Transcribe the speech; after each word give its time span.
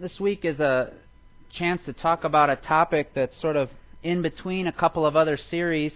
this 0.00 0.18
week 0.18 0.44
is 0.44 0.58
a 0.60 0.92
chance 1.52 1.82
to 1.84 1.92
talk 1.92 2.24
about 2.24 2.50
a 2.50 2.56
topic 2.56 3.10
that's 3.14 3.38
sort 3.40 3.56
of 3.56 3.68
in 4.02 4.22
between 4.22 4.66
a 4.66 4.72
couple 4.72 5.04
of 5.04 5.16
other 5.16 5.36
series. 5.36 5.92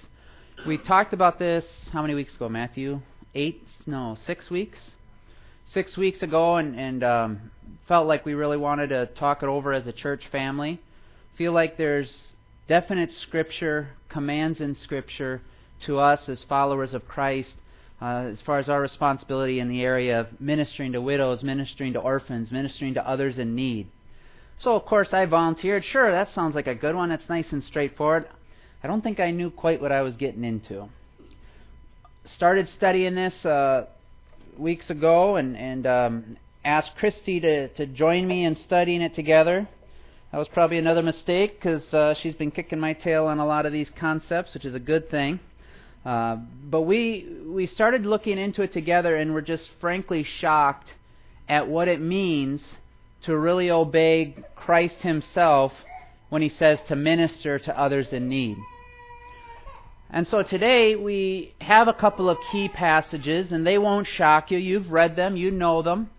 We 0.66 0.78
talked 0.78 1.12
about 1.12 1.38
this 1.38 1.64
how 1.92 2.02
many 2.02 2.14
weeks 2.14 2.34
ago, 2.34 2.48
Matthew? 2.48 3.00
Eight? 3.34 3.62
No, 3.86 4.16
six 4.26 4.50
weeks. 4.50 4.78
Six 5.72 5.96
weeks 5.96 6.22
ago, 6.22 6.56
and, 6.56 6.78
and 6.78 7.02
um, 7.02 7.50
felt 7.88 8.06
like 8.06 8.24
we 8.24 8.34
really 8.34 8.56
wanted 8.56 8.88
to 8.88 9.06
talk 9.06 9.42
it 9.42 9.46
over 9.46 9.72
as 9.72 9.86
a 9.86 9.92
church 9.92 10.22
family. 10.30 10.80
Feel 11.36 11.52
like 11.52 11.76
there's 11.76 12.12
definite 12.68 13.10
scripture, 13.12 13.88
commands 14.08 14.60
in 14.60 14.76
scripture 14.76 15.42
to 15.86 15.98
us 15.98 16.28
as 16.28 16.42
followers 16.48 16.94
of 16.94 17.06
Christ 17.08 17.54
uh, 18.00 18.30
as 18.32 18.40
far 18.42 18.58
as 18.58 18.68
our 18.68 18.80
responsibility 18.80 19.60
in 19.60 19.68
the 19.68 19.82
area 19.82 20.20
of 20.20 20.40
ministering 20.40 20.92
to 20.92 21.00
widows, 21.00 21.42
ministering 21.42 21.94
to 21.94 21.98
orphans, 21.98 22.50
ministering 22.50 22.94
to 22.94 23.08
others 23.08 23.38
in 23.38 23.54
need. 23.54 23.88
So, 24.58 24.74
of 24.74 24.84
course, 24.84 25.12
I 25.12 25.26
volunteered. 25.26 25.84
Sure, 25.84 26.10
that 26.10 26.32
sounds 26.34 26.54
like 26.54 26.66
a 26.66 26.74
good 26.74 26.94
one. 26.94 27.08
That's 27.08 27.28
nice 27.28 27.52
and 27.52 27.62
straightforward. 27.64 28.28
I 28.82 28.86
don't 28.86 29.02
think 29.02 29.20
I 29.20 29.30
knew 29.30 29.50
quite 29.50 29.80
what 29.80 29.92
I 29.92 30.02
was 30.02 30.16
getting 30.16 30.44
into. 30.44 30.88
Started 32.34 32.68
studying 32.76 33.14
this 33.14 33.44
uh, 33.44 33.86
weeks 34.58 34.90
ago 34.90 35.36
and, 35.36 35.56
and 35.56 35.86
um, 35.86 36.36
asked 36.64 36.92
Christy 36.96 37.40
to, 37.40 37.68
to 37.68 37.86
join 37.86 38.26
me 38.26 38.44
in 38.44 38.56
studying 38.56 39.02
it 39.02 39.14
together. 39.14 39.68
That 40.32 40.38
was 40.38 40.48
probably 40.48 40.78
another 40.78 41.02
mistake 41.02 41.54
because 41.54 41.82
uh, 41.94 42.14
she's 42.20 42.34
been 42.34 42.50
kicking 42.50 42.80
my 42.80 42.92
tail 42.92 43.26
on 43.26 43.38
a 43.38 43.46
lot 43.46 43.64
of 43.64 43.72
these 43.72 43.88
concepts, 43.98 44.54
which 44.54 44.64
is 44.64 44.74
a 44.74 44.80
good 44.80 45.10
thing. 45.10 45.40
Uh, 46.06 46.36
but 46.70 46.82
we 46.82 47.26
we 47.46 47.66
started 47.66 48.06
looking 48.06 48.38
into 48.38 48.62
it 48.62 48.72
together, 48.72 49.16
and 49.16 49.34
we're 49.34 49.40
just 49.40 49.68
frankly 49.80 50.22
shocked 50.22 50.92
at 51.48 51.66
what 51.66 51.88
it 51.88 52.00
means 52.00 52.62
to 53.22 53.36
really 53.36 53.72
obey 53.72 54.36
Christ 54.54 54.98
Himself 55.00 55.72
when 56.28 56.42
He 56.42 56.48
says 56.48 56.78
to 56.86 56.94
minister 56.94 57.58
to 57.58 57.76
others 57.76 58.12
in 58.12 58.28
need. 58.28 58.56
And 60.08 60.28
so 60.28 60.44
today 60.44 60.94
we 60.94 61.52
have 61.60 61.88
a 61.88 61.92
couple 61.92 62.30
of 62.30 62.38
key 62.52 62.68
passages, 62.68 63.50
and 63.50 63.66
they 63.66 63.76
won't 63.76 64.06
shock 64.06 64.52
you. 64.52 64.58
You've 64.58 64.92
read 64.92 65.16
them, 65.16 65.36
you 65.36 65.50
know 65.50 65.82
them. 65.82 66.10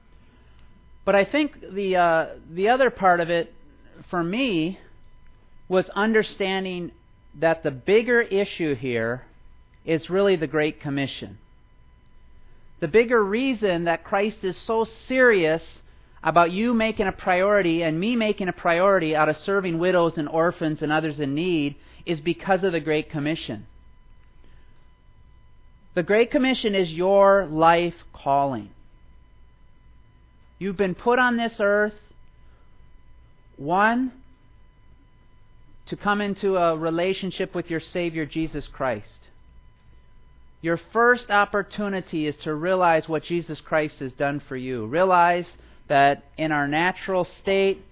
But 1.05 1.15
I 1.15 1.23
think 1.23 1.61
the 1.61 1.95
uh, 1.95 2.25
the 2.51 2.67
other 2.67 2.89
part 2.89 3.21
of 3.21 3.29
it, 3.29 3.53
for 4.09 4.21
me, 4.21 4.79
was 5.69 5.87
understanding 5.95 6.91
that 7.39 7.63
the 7.63 7.71
bigger 7.71 8.21
issue 8.21 8.75
here 8.75 9.23
is 9.87 10.09
really 10.09 10.35
the 10.35 10.45
Great 10.45 10.79
Commission. 10.81 11.39
The 12.81 12.87
bigger 12.87 13.23
reason 13.23 13.85
that 13.85 14.03
Christ 14.03 14.43
is 14.43 14.57
so 14.57 14.83
serious 14.83 15.79
about 16.21 16.51
you 16.51 16.73
making 16.73 17.07
a 17.07 17.11
priority 17.11 17.81
and 17.83 17.99
me 17.99 18.15
making 18.15 18.49
a 18.49 18.53
priority 18.53 19.15
out 19.15 19.29
of 19.29 19.37
serving 19.37 19.79
widows 19.79 20.17
and 20.17 20.27
orphans 20.27 20.81
and 20.81 20.91
others 20.91 21.19
in 21.19 21.33
need 21.33 21.75
is 22.05 22.19
because 22.19 22.63
of 22.63 22.73
the 22.73 22.81
Great 22.81 23.09
Commission. 23.09 23.65
The 25.95 26.03
Great 26.03 26.29
Commission 26.29 26.75
is 26.75 26.91
your 26.91 27.45
life 27.45 27.95
calling. 28.13 28.69
You've 30.59 30.77
been 30.77 30.95
put 30.95 31.17
on 31.17 31.37
this 31.37 31.55
earth, 31.59 31.95
one, 33.55 34.11
to 35.85 35.95
come 35.95 36.19
into 36.19 36.57
a 36.57 36.75
relationship 36.75 37.55
with 37.55 37.71
your 37.71 37.79
Savior 37.79 38.25
Jesus 38.25 38.67
Christ. 38.67 39.26
Your 40.61 40.77
first 40.91 41.29
opportunity 41.29 42.25
is 42.25 42.35
to 42.37 42.53
realize 42.53 43.07
what 43.07 43.23
Jesus 43.23 43.61
Christ 43.61 43.99
has 43.99 44.11
done 44.13 44.41
for 44.47 44.55
you. 44.55 44.85
Realize 44.87 45.47
that 45.87 46.25
in 46.37 46.51
our 46.51 46.67
natural 46.67 47.25
state, 47.41 47.83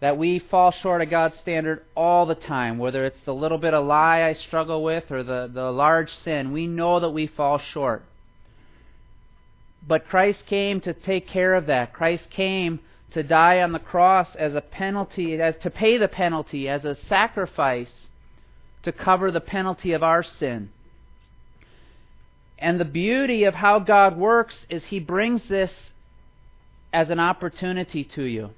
that 0.00 0.18
we 0.18 0.38
fall 0.38 0.70
short 0.70 1.00
of 1.00 1.08
God's 1.08 1.38
standard 1.38 1.82
all 1.96 2.26
the 2.26 2.34
time, 2.34 2.76
whether 2.76 3.06
it's 3.06 3.20
the 3.24 3.34
little 3.34 3.56
bit 3.56 3.72
of 3.72 3.86
lie 3.86 4.22
I 4.22 4.34
struggle 4.34 4.84
with 4.84 5.10
or 5.10 5.22
the, 5.22 5.50
the 5.52 5.70
large 5.70 6.12
sin, 6.12 6.52
we 6.52 6.66
know 6.66 7.00
that 7.00 7.10
we 7.10 7.26
fall 7.26 7.58
short. 7.58 8.02
But 9.86 10.06
Christ 10.06 10.44
came 10.46 10.80
to 10.82 10.92
take 10.92 11.26
care 11.26 11.54
of 11.54 11.66
that. 11.66 11.94
Christ 11.94 12.28
came 12.30 12.80
to 13.12 13.22
die 13.22 13.62
on 13.62 13.72
the 13.72 13.78
cross 13.78 14.34
as 14.36 14.54
a 14.54 14.60
penalty, 14.60 15.40
as 15.40 15.54
to 15.62 15.70
pay 15.70 15.96
the 15.96 16.08
penalty, 16.08 16.68
as 16.68 16.84
a 16.84 16.98
sacrifice 17.08 18.08
to 18.82 18.92
cover 18.92 19.30
the 19.30 19.40
penalty 19.40 19.92
of 19.92 20.02
our 20.02 20.22
sin. 20.22 20.70
And 22.58 22.80
the 22.80 22.84
beauty 22.84 23.44
of 23.44 23.54
how 23.54 23.78
God 23.78 24.16
works 24.16 24.66
is 24.68 24.84
He 24.84 25.00
brings 25.00 25.42
this 25.44 25.72
as 26.92 27.10
an 27.10 27.20
opportunity 27.20 28.04
to 28.04 28.22
you. 28.22 28.50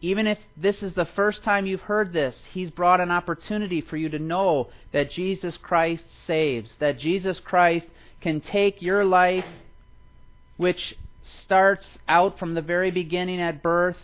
Even 0.00 0.26
if 0.26 0.38
this 0.56 0.82
is 0.82 0.94
the 0.94 1.04
first 1.04 1.44
time 1.44 1.66
you've 1.66 1.82
heard 1.82 2.12
this, 2.12 2.34
He's 2.52 2.70
brought 2.70 3.00
an 3.00 3.10
opportunity 3.10 3.80
for 3.80 3.96
you 3.96 4.08
to 4.08 4.18
know 4.18 4.68
that 4.92 5.12
Jesus 5.12 5.56
Christ 5.56 6.04
saves, 6.26 6.72
that 6.80 6.98
Jesus 6.98 7.38
Christ 7.38 7.86
can 8.20 8.40
take 8.40 8.82
your 8.82 9.04
life, 9.04 9.44
which 10.56 10.96
starts 11.44 11.86
out 12.08 12.38
from 12.38 12.54
the 12.54 12.62
very 12.62 12.90
beginning 12.90 13.40
at 13.40 13.62
birth, 13.62 13.96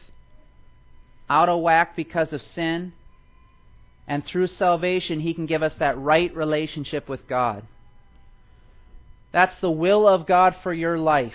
out 1.28 1.48
of 1.48 1.60
whack 1.60 1.96
because 1.96 2.32
of 2.32 2.42
sin, 2.42 2.92
and 4.06 4.24
through 4.24 4.46
salvation, 4.46 5.20
He 5.20 5.34
can 5.34 5.46
give 5.46 5.62
us 5.62 5.74
that 5.78 5.98
right 5.98 6.34
relationship 6.34 7.08
with 7.08 7.26
God. 7.28 7.64
That's 9.32 9.58
the 9.60 9.70
will 9.70 10.08
of 10.08 10.26
God 10.26 10.56
for 10.62 10.72
your 10.72 10.98
life. 10.98 11.32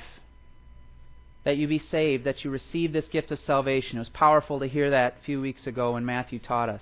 That 1.44 1.58
you 1.58 1.68
be 1.68 1.80
saved, 1.80 2.24
that 2.24 2.44
you 2.44 2.50
receive 2.50 2.94
this 2.94 3.08
gift 3.10 3.32
of 3.32 3.40
salvation. 3.40 3.98
It 3.98 4.00
was 4.00 4.10
powerful 4.10 4.60
to 4.60 4.68
hear 4.68 4.90
that 4.92 5.18
a 5.22 5.26
few 5.26 5.42
weeks 5.42 5.68
ago 5.68 5.94
when 5.94 6.06
Matthew 6.06 6.40
taught 6.40 6.70
us. 6.70 6.82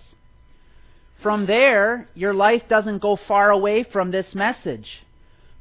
From 1.22 1.46
there, 1.46 2.08
your 2.16 2.34
life 2.34 2.64
doesn't 2.68 3.00
go 3.00 3.16
far 3.16 3.52
away 3.52 3.84
from 3.84 4.12
this 4.12 4.34
message. 4.34 5.04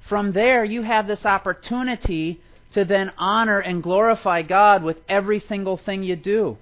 From 0.08 0.32
there, 0.32 0.64
you 0.64 0.82
have 0.82 1.06
this 1.06 1.24
opportunity 1.24 2.40
to 2.74 2.84
then 2.84 3.12
honor 3.18 3.58
and 3.58 3.82
glorify 3.82 4.42
God 4.42 4.82
with 4.82 4.98
every 5.08 5.40
single 5.40 5.76
thing 5.76 6.02
you 6.02 6.16
do. 6.16 6.56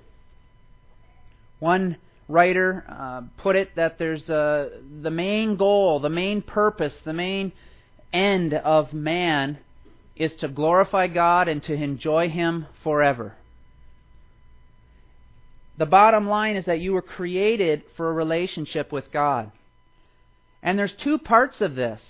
One 1.59 1.97
writer 2.28 2.84
uh, 2.88 3.22
put 3.38 3.56
it 3.56 3.75
that 3.76 3.99
there's 3.99 4.28
uh, 4.28 4.70
the 5.03 5.10
main 5.10 5.56
goal, 5.56 6.00
the 6.00 6.09
main 6.09 6.43
purpose, 6.43 6.94
the 7.05 7.12
main 7.12 7.53
end 8.12 8.54
of 8.54 8.92
man 8.92 9.58
is 10.16 10.34
to 10.36 10.48
glorify 10.48 11.06
God 11.06 11.48
and 11.48 11.62
to 11.64 11.74
enjoy 11.74 12.28
Him 12.28 12.66
forever. 12.82 13.34
The 15.78 15.86
bottom 15.86 16.28
line 16.28 16.56
is 16.56 16.64
that 16.64 16.80
you 16.80 16.92
were 16.92 17.02
created 17.02 17.82
for 17.96 18.10
a 18.10 18.14
relationship 18.14 18.91
with 18.91 19.12
God. 19.12 19.52
And 20.60 20.76
there's 20.76 20.94
two 20.94 21.19
parts 21.19 21.60
of 21.60 21.76
this. 21.76 22.00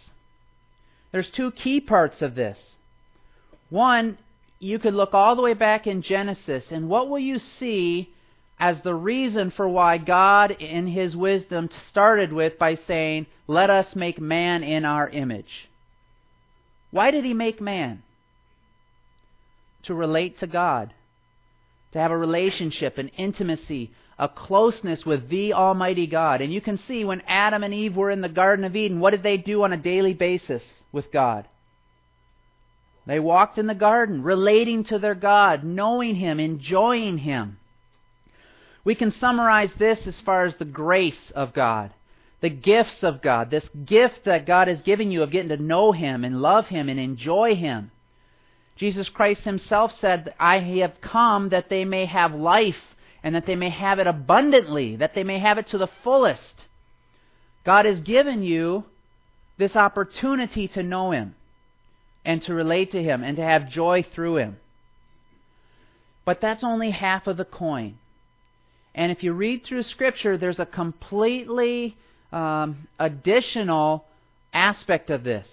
There's 1.12 1.28
two 1.30 1.50
key 1.50 1.80
parts 1.80 2.22
of 2.22 2.34
this. 2.34 2.58
One, 3.68 4.16
you 4.58 4.78
could 4.78 4.94
look 4.94 5.12
all 5.12 5.36
the 5.36 5.42
way 5.42 5.54
back 5.54 5.86
in 5.86 6.00
Genesis, 6.00 6.70
and 6.70 6.88
what 6.88 7.08
will 7.08 7.18
you 7.18 7.38
see 7.38 8.10
as 8.58 8.80
the 8.80 8.94
reason 8.94 9.50
for 9.50 9.68
why 9.68 9.98
God, 9.98 10.50
in 10.50 10.88
His 10.88 11.14
wisdom, 11.14 11.68
started 11.88 12.32
with 12.32 12.58
by 12.58 12.74
saying, 12.74 13.26
Let 13.46 13.68
us 13.68 13.94
make 13.94 14.20
man 14.20 14.62
in 14.62 14.84
our 14.84 15.08
image? 15.10 15.68
Why 16.90 17.10
did 17.10 17.24
he 17.24 17.34
make 17.34 17.60
man? 17.60 18.02
To 19.84 19.94
relate 19.94 20.38
to 20.40 20.46
God, 20.46 20.92
to 21.92 21.98
have 21.98 22.10
a 22.10 22.16
relationship, 22.16 22.98
an 22.98 23.08
intimacy, 23.08 23.92
a 24.18 24.28
closeness 24.28 25.06
with 25.06 25.28
the 25.28 25.52
Almighty 25.52 26.06
God. 26.06 26.40
And 26.40 26.52
you 26.52 26.60
can 26.60 26.78
see 26.78 27.04
when 27.04 27.22
Adam 27.26 27.62
and 27.62 27.72
Eve 27.72 27.96
were 27.96 28.10
in 28.10 28.20
the 28.20 28.28
Garden 28.28 28.64
of 28.64 28.74
Eden, 28.74 29.00
what 29.00 29.10
did 29.10 29.22
they 29.22 29.36
do 29.36 29.62
on 29.62 29.72
a 29.72 29.76
daily 29.76 30.14
basis 30.14 30.62
with 30.90 31.12
God? 31.12 31.46
They 33.06 33.20
walked 33.20 33.58
in 33.58 33.66
the 33.66 33.74
garden, 33.74 34.22
relating 34.22 34.84
to 34.84 34.98
their 34.98 35.14
God, 35.14 35.64
knowing 35.64 36.16
Him, 36.16 36.40
enjoying 36.40 37.18
Him. 37.18 37.58
We 38.84 38.94
can 38.94 39.12
summarize 39.12 39.70
this 39.78 40.06
as 40.06 40.20
far 40.20 40.44
as 40.44 40.54
the 40.56 40.64
grace 40.64 41.30
of 41.34 41.54
God 41.54 41.92
the 42.40 42.50
gifts 42.50 43.02
of 43.02 43.20
God, 43.20 43.50
this 43.50 43.68
gift 43.84 44.24
that 44.24 44.46
God 44.46 44.68
has 44.68 44.82
given 44.82 45.10
you 45.10 45.22
of 45.22 45.30
getting 45.30 45.48
to 45.48 45.56
know 45.56 45.92
Him 45.92 46.24
and 46.24 46.40
love 46.40 46.68
Him 46.68 46.88
and 46.88 46.98
enjoy 46.98 47.54
Him. 47.54 47.90
Jesus 48.76 49.08
Christ 49.08 49.42
Himself 49.42 49.92
said, 49.98 50.34
I 50.38 50.60
have 50.60 51.00
come 51.00 51.48
that 51.48 51.68
they 51.68 51.84
may 51.84 52.04
have 52.06 52.32
life 52.32 52.76
and 53.24 53.34
that 53.34 53.46
they 53.46 53.56
may 53.56 53.70
have 53.70 53.98
it 53.98 54.06
abundantly, 54.06 54.96
that 54.96 55.14
they 55.14 55.24
may 55.24 55.40
have 55.40 55.58
it 55.58 55.66
to 55.68 55.78
the 55.78 55.90
fullest. 56.04 56.66
God 57.64 57.84
has 57.84 58.00
given 58.00 58.44
you 58.44 58.84
this 59.58 59.74
opportunity 59.74 60.68
to 60.68 60.82
know 60.84 61.10
Him 61.10 61.34
and 62.24 62.40
to 62.42 62.54
relate 62.54 62.92
to 62.92 63.02
Him 63.02 63.24
and 63.24 63.36
to 63.36 63.42
have 63.42 63.68
joy 63.68 64.04
through 64.14 64.36
Him. 64.36 64.58
But 66.24 66.40
that's 66.40 66.62
only 66.62 66.92
half 66.92 67.26
of 67.26 67.36
the 67.36 67.44
coin. 67.44 67.98
And 68.94 69.10
if 69.10 69.24
you 69.24 69.32
read 69.32 69.64
through 69.64 69.82
Scripture, 69.82 70.38
there's 70.38 70.60
a 70.60 70.66
completely 70.66 71.96
um, 72.32 72.88
additional 72.98 74.04
aspect 74.52 75.10
of 75.10 75.24
this. 75.24 75.46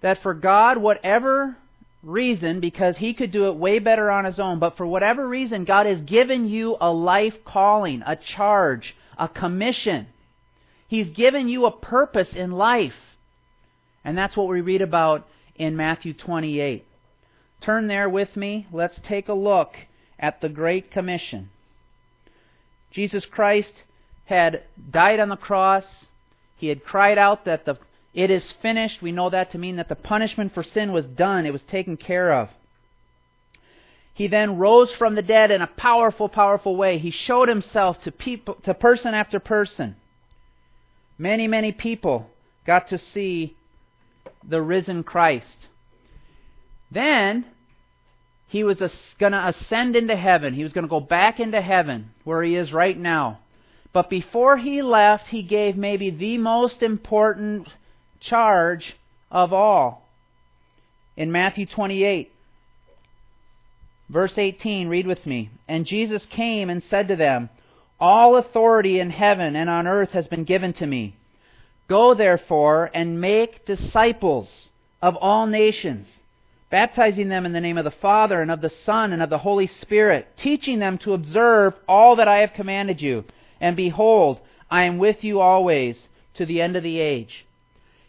That 0.00 0.22
for 0.22 0.34
God, 0.34 0.78
whatever 0.78 1.56
reason 2.02 2.60
because 2.60 2.96
he 2.96 3.12
could 3.12 3.32
do 3.32 3.48
it 3.48 3.56
way 3.56 3.78
better 3.78 4.10
on 4.10 4.24
his 4.24 4.38
own, 4.38 4.58
but 4.58 4.76
for 4.76 4.86
whatever 4.86 5.28
reason, 5.28 5.64
God 5.64 5.86
has 5.86 6.00
given 6.02 6.48
you 6.48 6.76
a 6.80 6.92
life 6.92 7.44
calling, 7.44 8.02
a 8.06 8.16
charge, 8.16 8.94
a 9.16 9.28
commission. 9.28 10.06
He's 10.86 11.10
given 11.10 11.48
you 11.48 11.66
a 11.66 11.72
purpose 11.72 12.32
in 12.34 12.52
life. 12.52 12.94
And 14.04 14.16
that's 14.16 14.36
what 14.36 14.48
we 14.48 14.60
read 14.60 14.80
about 14.80 15.26
in 15.56 15.76
Matthew 15.76 16.14
28. 16.14 16.84
Turn 17.60 17.88
there 17.88 18.08
with 18.08 18.36
me. 18.36 18.66
Let's 18.72 18.98
take 19.02 19.28
a 19.28 19.34
look 19.34 19.74
at 20.18 20.40
the 20.40 20.48
Great 20.48 20.90
Commission. 20.90 21.50
Jesus 22.90 23.26
Christ 23.26 23.82
had 24.28 24.62
died 24.90 25.20
on 25.20 25.30
the 25.30 25.36
cross. 25.36 25.84
He 26.58 26.68
had 26.68 26.84
cried 26.84 27.18
out 27.18 27.46
that 27.46 27.64
the 27.64 27.78
it 28.14 28.30
is 28.30 28.52
finished. 28.62 29.00
We 29.00 29.12
know 29.12 29.30
that 29.30 29.52
to 29.52 29.58
mean 29.58 29.76
that 29.76 29.88
the 29.88 29.94
punishment 29.94 30.52
for 30.52 30.62
sin 30.62 30.92
was 30.92 31.06
done, 31.06 31.46
it 31.46 31.52
was 31.52 31.62
taken 31.62 31.96
care 31.96 32.32
of. 32.32 32.50
He 34.12 34.26
then 34.26 34.58
rose 34.58 34.90
from 34.96 35.14
the 35.14 35.22
dead 35.22 35.50
in 35.50 35.62
a 35.62 35.66
powerful, 35.68 36.28
powerful 36.28 36.74
way. 36.74 36.98
He 36.98 37.12
showed 37.12 37.48
himself 37.48 38.00
to 38.02 38.10
people, 38.10 38.56
to 38.64 38.74
person 38.74 39.14
after 39.14 39.38
person. 39.38 39.96
Many, 41.16 41.46
many 41.46 41.70
people 41.70 42.28
got 42.66 42.88
to 42.88 42.98
see 42.98 43.56
the 44.42 44.60
risen 44.60 45.04
Christ. 45.04 45.68
Then 46.90 47.44
he 48.48 48.64
was 48.64 48.78
going 49.18 49.32
to 49.32 49.48
ascend 49.48 49.94
into 49.94 50.16
heaven. 50.16 50.54
He 50.54 50.64
was 50.64 50.72
going 50.72 50.86
to 50.86 50.90
go 50.90 51.00
back 51.00 51.38
into 51.38 51.60
heaven 51.60 52.10
where 52.24 52.42
he 52.42 52.56
is 52.56 52.72
right 52.72 52.98
now. 52.98 53.38
But 53.92 54.10
before 54.10 54.58
he 54.58 54.82
left, 54.82 55.28
he 55.28 55.42
gave 55.42 55.76
maybe 55.76 56.10
the 56.10 56.38
most 56.38 56.82
important 56.82 57.68
charge 58.20 58.96
of 59.30 59.52
all. 59.52 60.06
In 61.16 61.32
Matthew 61.32 61.66
28, 61.66 62.30
verse 64.08 64.36
18, 64.36 64.88
read 64.88 65.06
with 65.06 65.26
me. 65.26 65.50
And 65.66 65.86
Jesus 65.86 66.26
came 66.26 66.70
and 66.70 66.82
said 66.82 67.08
to 67.08 67.16
them, 67.16 67.50
All 67.98 68.36
authority 68.36 69.00
in 69.00 69.10
heaven 69.10 69.56
and 69.56 69.68
on 69.68 69.86
earth 69.86 70.10
has 70.10 70.28
been 70.28 70.44
given 70.44 70.72
to 70.74 70.86
me. 70.86 71.16
Go 71.88 72.14
therefore 72.14 72.90
and 72.92 73.20
make 73.20 73.64
disciples 73.64 74.68
of 75.00 75.16
all 75.16 75.46
nations, 75.46 76.06
baptizing 76.70 77.30
them 77.30 77.46
in 77.46 77.52
the 77.52 77.60
name 77.60 77.78
of 77.78 77.84
the 77.84 77.90
Father 77.90 78.42
and 78.42 78.50
of 78.50 78.60
the 78.60 78.72
Son 78.84 79.12
and 79.12 79.22
of 79.22 79.30
the 79.30 79.38
Holy 79.38 79.66
Spirit, 79.66 80.28
teaching 80.36 80.78
them 80.78 80.98
to 80.98 81.14
observe 81.14 81.74
all 81.88 82.16
that 82.16 82.28
I 82.28 82.38
have 82.38 82.52
commanded 82.52 83.00
you. 83.00 83.24
And 83.60 83.76
behold, 83.76 84.40
I 84.70 84.84
am 84.84 84.98
with 84.98 85.24
you 85.24 85.40
always 85.40 86.08
to 86.34 86.46
the 86.46 86.60
end 86.60 86.76
of 86.76 86.82
the 86.82 86.98
age. 86.98 87.46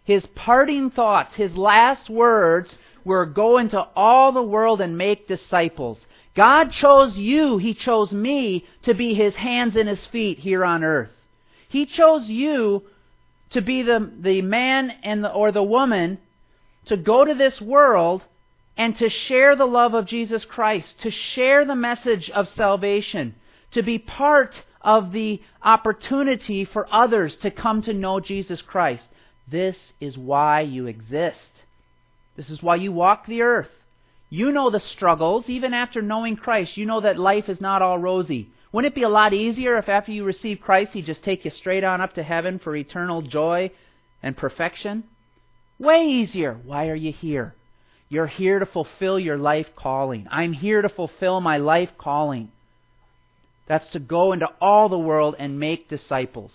His 0.03 0.25
parting 0.27 0.89
thoughts, 0.89 1.35
his 1.35 1.55
last 1.55 2.09
words 2.09 2.75
were 3.05 3.25
go 3.25 3.57
into 3.57 3.81
all 3.95 4.31
the 4.31 4.43
world 4.43 4.81
and 4.81 4.97
make 4.97 5.27
disciples. 5.27 5.99
God 6.35 6.71
chose 6.71 7.17
you, 7.17 7.57
He 7.57 7.73
chose 7.73 8.13
me 8.13 8.65
to 8.83 8.93
be 8.93 9.13
His 9.13 9.35
hands 9.35 9.75
and 9.75 9.89
His 9.89 10.05
feet 10.07 10.39
here 10.39 10.63
on 10.63 10.83
earth. 10.83 11.09
He 11.67 11.85
chose 11.85 12.29
you 12.29 12.83
to 13.51 13.61
be 13.61 13.81
the, 13.81 14.11
the 14.19 14.41
man 14.41 14.91
and 15.03 15.23
the, 15.23 15.31
or 15.31 15.51
the 15.51 15.63
woman 15.63 16.19
to 16.85 16.97
go 16.97 17.25
to 17.25 17.33
this 17.33 17.59
world 17.59 18.23
and 18.77 18.97
to 18.97 19.09
share 19.09 19.55
the 19.55 19.65
love 19.65 19.93
of 19.93 20.05
Jesus 20.05 20.45
Christ, 20.45 20.99
to 21.01 21.11
share 21.11 21.65
the 21.65 21.75
message 21.75 22.29
of 22.29 22.47
salvation, 22.47 23.35
to 23.71 23.83
be 23.83 23.99
part 23.99 24.63
of 24.81 25.11
the 25.11 25.41
opportunity 25.63 26.65
for 26.65 26.87
others 26.91 27.35
to 27.37 27.51
come 27.51 27.81
to 27.83 27.93
know 27.93 28.19
Jesus 28.19 28.61
Christ. 28.61 29.03
This 29.49 29.93
is 29.99 30.17
why 30.17 30.61
you 30.61 30.87
exist. 30.87 31.63
This 32.35 32.49
is 32.49 32.63
why 32.63 32.75
you 32.75 32.91
walk 32.91 33.25
the 33.25 33.41
earth. 33.41 33.69
You 34.29 34.51
know 34.51 34.69
the 34.69 34.79
struggles. 34.79 35.49
Even 35.49 35.73
after 35.73 36.01
knowing 36.01 36.35
Christ, 36.35 36.77
you 36.77 36.85
know 36.85 37.01
that 37.01 37.17
life 37.17 37.49
is 37.49 37.59
not 37.59 37.81
all 37.81 37.97
rosy. 37.97 38.49
Wouldn't 38.71 38.93
it 38.93 38.95
be 38.95 39.03
a 39.03 39.09
lot 39.09 39.33
easier 39.33 39.77
if 39.77 39.89
after 39.89 40.11
you 40.11 40.23
receive 40.23 40.61
Christ, 40.61 40.93
He'd 40.93 41.07
just 41.07 41.23
take 41.23 41.43
you 41.43 41.51
straight 41.51 41.83
on 41.83 42.01
up 42.01 42.13
to 42.13 42.23
heaven 42.23 42.59
for 42.59 42.75
eternal 42.75 43.23
joy 43.23 43.71
and 44.21 44.37
perfection? 44.37 45.03
Way 45.79 46.05
easier. 46.05 46.59
Why 46.63 46.89
are 46.89 46.95
you 46.95 47.11
here? 47.11 47.55
You're 48.09 48.27
here 48.27 48.59
to 48.59 48.65
fulfill 48.65 49.19
your 49.19 49.37
life 49.37 49.67
calling. 49.75 50.27
I'm 50.29 50.53
here 50.53 50.81
to 50.81 50.89
fulfill 50.89 51.41
my 51.41 51.57
life 51.57 51.89
calling. 51.97 52.51
That's 53.69 53.87
to 53.91 53.99
go 53.99 54.33
into 54.33 54.49
all 54.59 54.89
the 54.89 54.99
world 54.99 55.35
and 55.39 55.59
make 55.59 55.87
disciples 55.87 56.51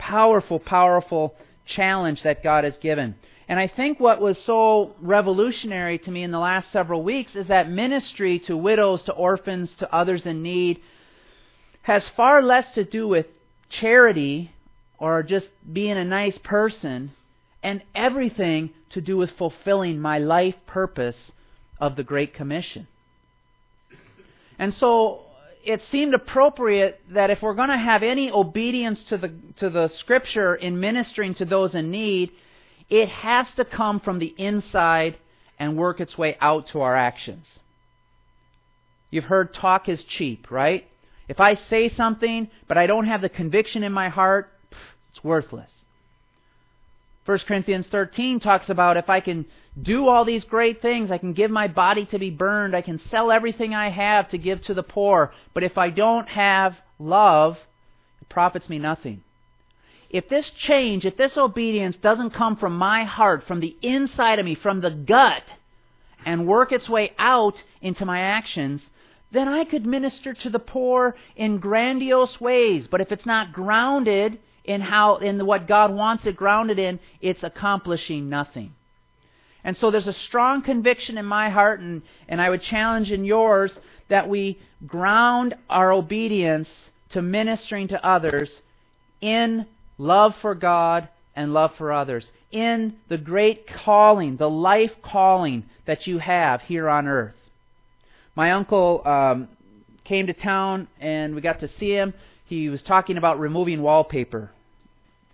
powerful, 0.00 0.58
powerful 0.58 1.34
challenge 1.66 2.22
that 2.22 2.42
God 2.42 2.64
has 2.64 2.76
given. 2.78 3.14
And 3.48 3.60
I 3.60 3.66
think 3.66 4.00
what 4.00 4.20
was 4.20 4.38
so 4.38 4.94
revolutionary 5.00 5.98
to 5.98 6.10
me 6.10 6.22
in 6.22 6.30
the 6.30 6.38
last 6.38 6.72
several 6.72 7.02
weeks 7.02 7.36
is 7.36 7.46
that 7.48 7.70
ministry 7.70 8.38
to 8.40 8.56
widows, 8.56 9.02
to 9.04 9.12
orphans, 9.12 9.74
to 9.74 9.94
others 9.94 10.24
in 10.24 10.42
need 10.42 10.80
has 11.82 12.06
far 12.16 12.42
less 12.42 12.70
to 12.72 12.84
do 12.84 13.06
with 13.06 13.26
charity 13.68 14.52
or 14.98 15.22
just 15.22 15.48
being 15.70 15.96
a 15.96 16.04
nice 16.04 16.38
person 16.38 17.12
and 17.62 17.82
everything 17.94 18.70
to 18.90 19.00
do 19.00 19.16
with 19.16 19.30
fulfilling 19.32 20.00
my 20.00 20.18
life 20.18 20.54
purpose 20.66 21.16
of 21.78 21.96
the 21.96 22.02
Great 22.02 22.32
Commission. 22.32 22.86
And 24.58 24.72
so 24.74 25.22
it 25.64 25.82
seemed 25.90 26.14
appropriate 26.14 27.00
that 27.10 27.30
if 27.30 27.42
we're 27.42 27.54
going 27.54 27.68
to 27.68 27.76
have 27.76 28.02
any 28.02 28.30
obedience 28.30 29.02
to 29.04 29.18
the, 29.18 29.32
to 29.58 29.70
the 29.70 29.88
Scripture 29.98 30.54
in 30.54 30.80
ministering 30.80 31.34
to 31.34 31.44
those 31.44 31.74
in 31.74 31.90
need, 31.90 32.30
it 32.88 33.08
has 33.08 33.50
to 33.52 33.64
come 33.64 34.00
from 34.00 34.18
the 34.18 34.34
inside 34.36 35.16
and 35.58 35.76
work 35.76 36.00
its 36.00 36.16
way 36.16 36.36
out 36.40 36.68
to 36.68 36.80
our 36.80 36.96
actions. 36.96 37.46
You've 39.10 39.24
heard 39.24 39.52
talk 39.52 39.88
is 39.88 40.02
cheap, 40.04 40.50
right? 40.50 40.86
If 41.28 41.40
I 41.40 41.54
say 41.54 41.90
something, 41.90 42.48
but 42.66 42.78
I 42.78 42.86
don't 42.86 43.06
have 43.06 43.20
the 43.20 43.28
conviction 43.28 43.82
in 43.82 43.92
my 43.92 44.08
heart, 44.08 44.50
it's 45.10 45.22
worthless. 45.22 45.70
1 47.30 47.38
Corinthians 47.46 47.86
13 47.86 48.40
talks 48.40 48.68
about 48.70 48.96
if 48.96 49.08
I 49.08 49.20
can 49.20 49.46
do 49.80 50.08
all 50.08 50.24
these 50.24 50.42
great 50.42 50.82
things, 50.82 51.12
I 51.12 51.18
can 51.18 51.32
give 51.32 51.48
my 51.48 51.68
body 51.68 52.04
to 52.06 52.18
be 52.18 52.28
burned, 52.28 52.74
I 52.74 52.82
can 52.82 52.98
sell 53.08 53.30
everything 53.30 53.72
I 53.72 53.88
have 53.88 54.28
to 54.30 54.38
give 54.38 54.60
to 54.62 54.74
the 54.74 54.82
poor, 54.82 55.32
but 55.54 55.62
if 55.62 55.78
I 55.78 55.90
don't 55.90 56.28
have 56.28 56.74
love, 56.98 57.56
it 58.20 58.28
profits 58.28 58.68
me 58.68 58.80
nothing. 58.80 59.22
If 60.10 60.28
this 60.28 60.50
change, 60.50 61.06
if 61.06 61.16
this 61.16 61.36
obedience 61.36 61.96
doesn't 61.98 62.30
come 62.30 62.56
from 62.56 62.76
my 62.76 63.04
heart, 63.04 63.46
from 63.46 63.60
the 63.60 63.76
inside 63.80 64.40
of 64.40 64.44
me, 64.44 64.56
from 64.56 64.80
the 64.80 64.90
gut, 64.90 65.44
and 66.26 66.48
work 66.48 66.72
its 66.72 66.88
way 66.88 67.12
out 67.16 67.62
into 67.80 68.04
my 68.04 68.18
actions, 68.18 68.82
then 69.30 69.46
I 69.46 69.62
could 69.62 69.86
minister 69.86 70.34
to 70.34 70.50
the 70.50 70.58
poor 70.58 71.14
in 71.36 71.58
grandiose 71.58 72.40
ways. 72.40 72.88
But 72.88 73.00
if 73.00 73.12
it's 73.12 73.24
not 73.24 73.52
grounded 73.52 74.40
in 74.70 74.80
how 74.80 75.16
in 75.16 75.44
what 75.44 75.66
God 75.66 75.92
wants 75.92 76.24
it 76.26 76.36
grounded 76.36 76.78
in, 76.78 77.00
it's 77.20 77.42
accomplishing 77.42 78.28
nothing. 78.28 78.72
And 79.64 79.76
so 79.76 79.90
there's 79.90 80.06
a 80.06 80.12
strong 80.12 80.62
conviction 80.62 81.18
in 81.18 81.26
my 81.26 81.50
heart, 81.50 81.80
and, 81.80 82.02
and 82.28 82.40
I 82.40 82.48
would 82.48 82.62
challenge 82.62 83.10
in 83.10 83.24
yours 83.24 83.76
that 84.08 84.28
we 84.28 84.58
ground 84.86 85.54
our 85.68 85.92
obedience 85.92 86.68
to 87.10 87.20
ministering 87.20 87.88
to 87.88 88.06
others 88.06 88.62
in 89.20 89.66
love 89.98 90.36
for 90.40 90.54
God 90.54 91.08
and 91.34 91.52
love 91.52 91.74
for 91.76 91.92
others, 91.92 92.30
in 92.52 92.94
the 93.08 93.18
great 93.18 93.66
calling, 93.66 94.36
the 94.36 94.48
life 94.48 94.92
calling 95.02 95.64
that 95.86 96.06
you 96.06 96.18
have 96.18 96.62
here 96.62 96.88
on 96.88 97.08
earth. 97.08 97.34
My 98.36 98.52
uncle 98.52 99.02
um, 99.04 99.48
came 100.04 100.28
to 100.28 100.32
town, 100.32 100.86
and 101.00 101.34
we 101.34 101.40
got 101.40 101.60
to 101.60 101.68
see 101.68 101.90
him. 101.90 102.14
He 102.46 102.68
was 102.68 102.82
talking 102.82 103.16
about 103.16 103.38
removing 103.40 103.82
wallpaper 103.82 104.50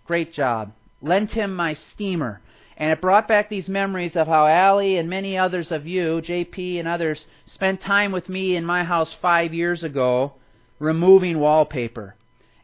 Great 0.06 0.32
job. 0.32 0.72
Lent 1.02 1.32
him 1.32 1.54
my 1.54 1.75
steamer. 1.75 2.40
And 2.76 2.90
it 2.90 3.00
brought 3.00 3.26
back 3.26 3.48
these 3.48 3.68
memories 3.68 4.16
of 4.16 4.26
how 4.26 4.46
Allie 4.46 4.98
and 4.98 5.08
many 5.08 5.36
others 5.36 5.72
of 5.72 5.86
you, 5.86 6.20
JP 6.20 6.78
and 6.78 6.86
others, 6.86 7.26
spent 7.46 7.80
time 7.80 8.12
with 8.12 8.28
me 8.28 8.54
in 8.54 8.66
my 8.66 8.84
house 8.84 9.14
five 9.20 9.54
years 9.54 9.82
ago 9.82 10.34
removing 10.78 11.40
wallpaper. 11.40 12.14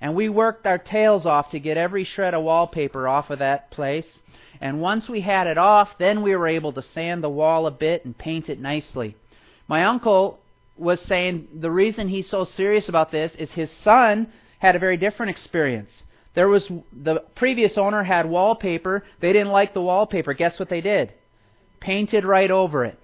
And 0.01 0.15
we 0.15 0.29
worked 0.29 0.67
our 0.67 0.79
tails 0.79 1.25
off 1.25 1.51
to 1.51 1.61
get 1.61 1.77
every 1.77 2.05
shred 2.05 2.35
of 2.35 2.43
wallpaper 2.43 3.09
off 3.09 3.31
of 3.31 3.39
that 3.39 3.71
place. 3.71 4.07
And 4.61 4.81
once 4.81 5.09
we 5.09 5.23
had 5.23 5.47
it 5.47 5.59
off, 5.59 5.97
then 5.99 6.23
we 6.23 6.37
were 6.37 6.49
able 6.49 6.73
to 6.75 6.83
sand 6.83 7.25
the 7.25 7.31
wall 7.31 7.67
a 7.67 7.71
bit 7.71 8.05
and 8.05 8.17
paint 8.17 8.49
it 8.49 8.61
nicely. 8.61 9.17
My 9.67 9.85
uncle 9.85 10.41
was 10.77 11.01
saying 11.01 11.49
the 11.55 11.71
reason 11.71 12.09
he's 12.09 12.29
so 12.29 12.45
serious 12.45 12.89
about 12.89 13.11
this 13.11 13.33
is 13.37 13.51
his 13.53 13.71
son 13.71 14.33
had 14.59 14.77
a 14.77 14.81
very 14.81 14.97
different 14.97 15.31
experience. 15.31 15.91
There 16.35 16.49
was 16.49 16.67
the 16.93 17.25
previous 17.35 17.77
owner 17.77 18.03
had 18.03 18.27
wallpaper. 18.27 19.05
They 19.21 19.33
didn't 19.33 19.53
like 19.53 19.75
the 19.75 19.83
wallpaper. 19.83 20.33
Guess 20.33 20.59
what 20.59 20.71
they 20.71 20.81
did? 20.81 21.13
Painted 21.81 22.25
right 22.25 22.51
over 22.51 22.85
it. 22.85 22.99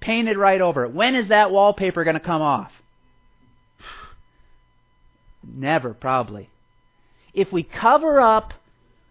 Painted 0.00 0.38
right 0.38 0.60
over 0.60 0.84
it. 0.84 0.94
When 0.94 1.14
is 1.14 1.28
that 1.28 1.50
wallpaper 1.50 2.04
going 2.04 2.14
to 2.14 2.20
come 2.20 2.40
off? 2.40 2.72
Never, 5.42 5.92
probably. 5.92 6.48
If 7.34 7.52
we 7.52 7.62
cover 7.62 8.20
up 8.20 8.54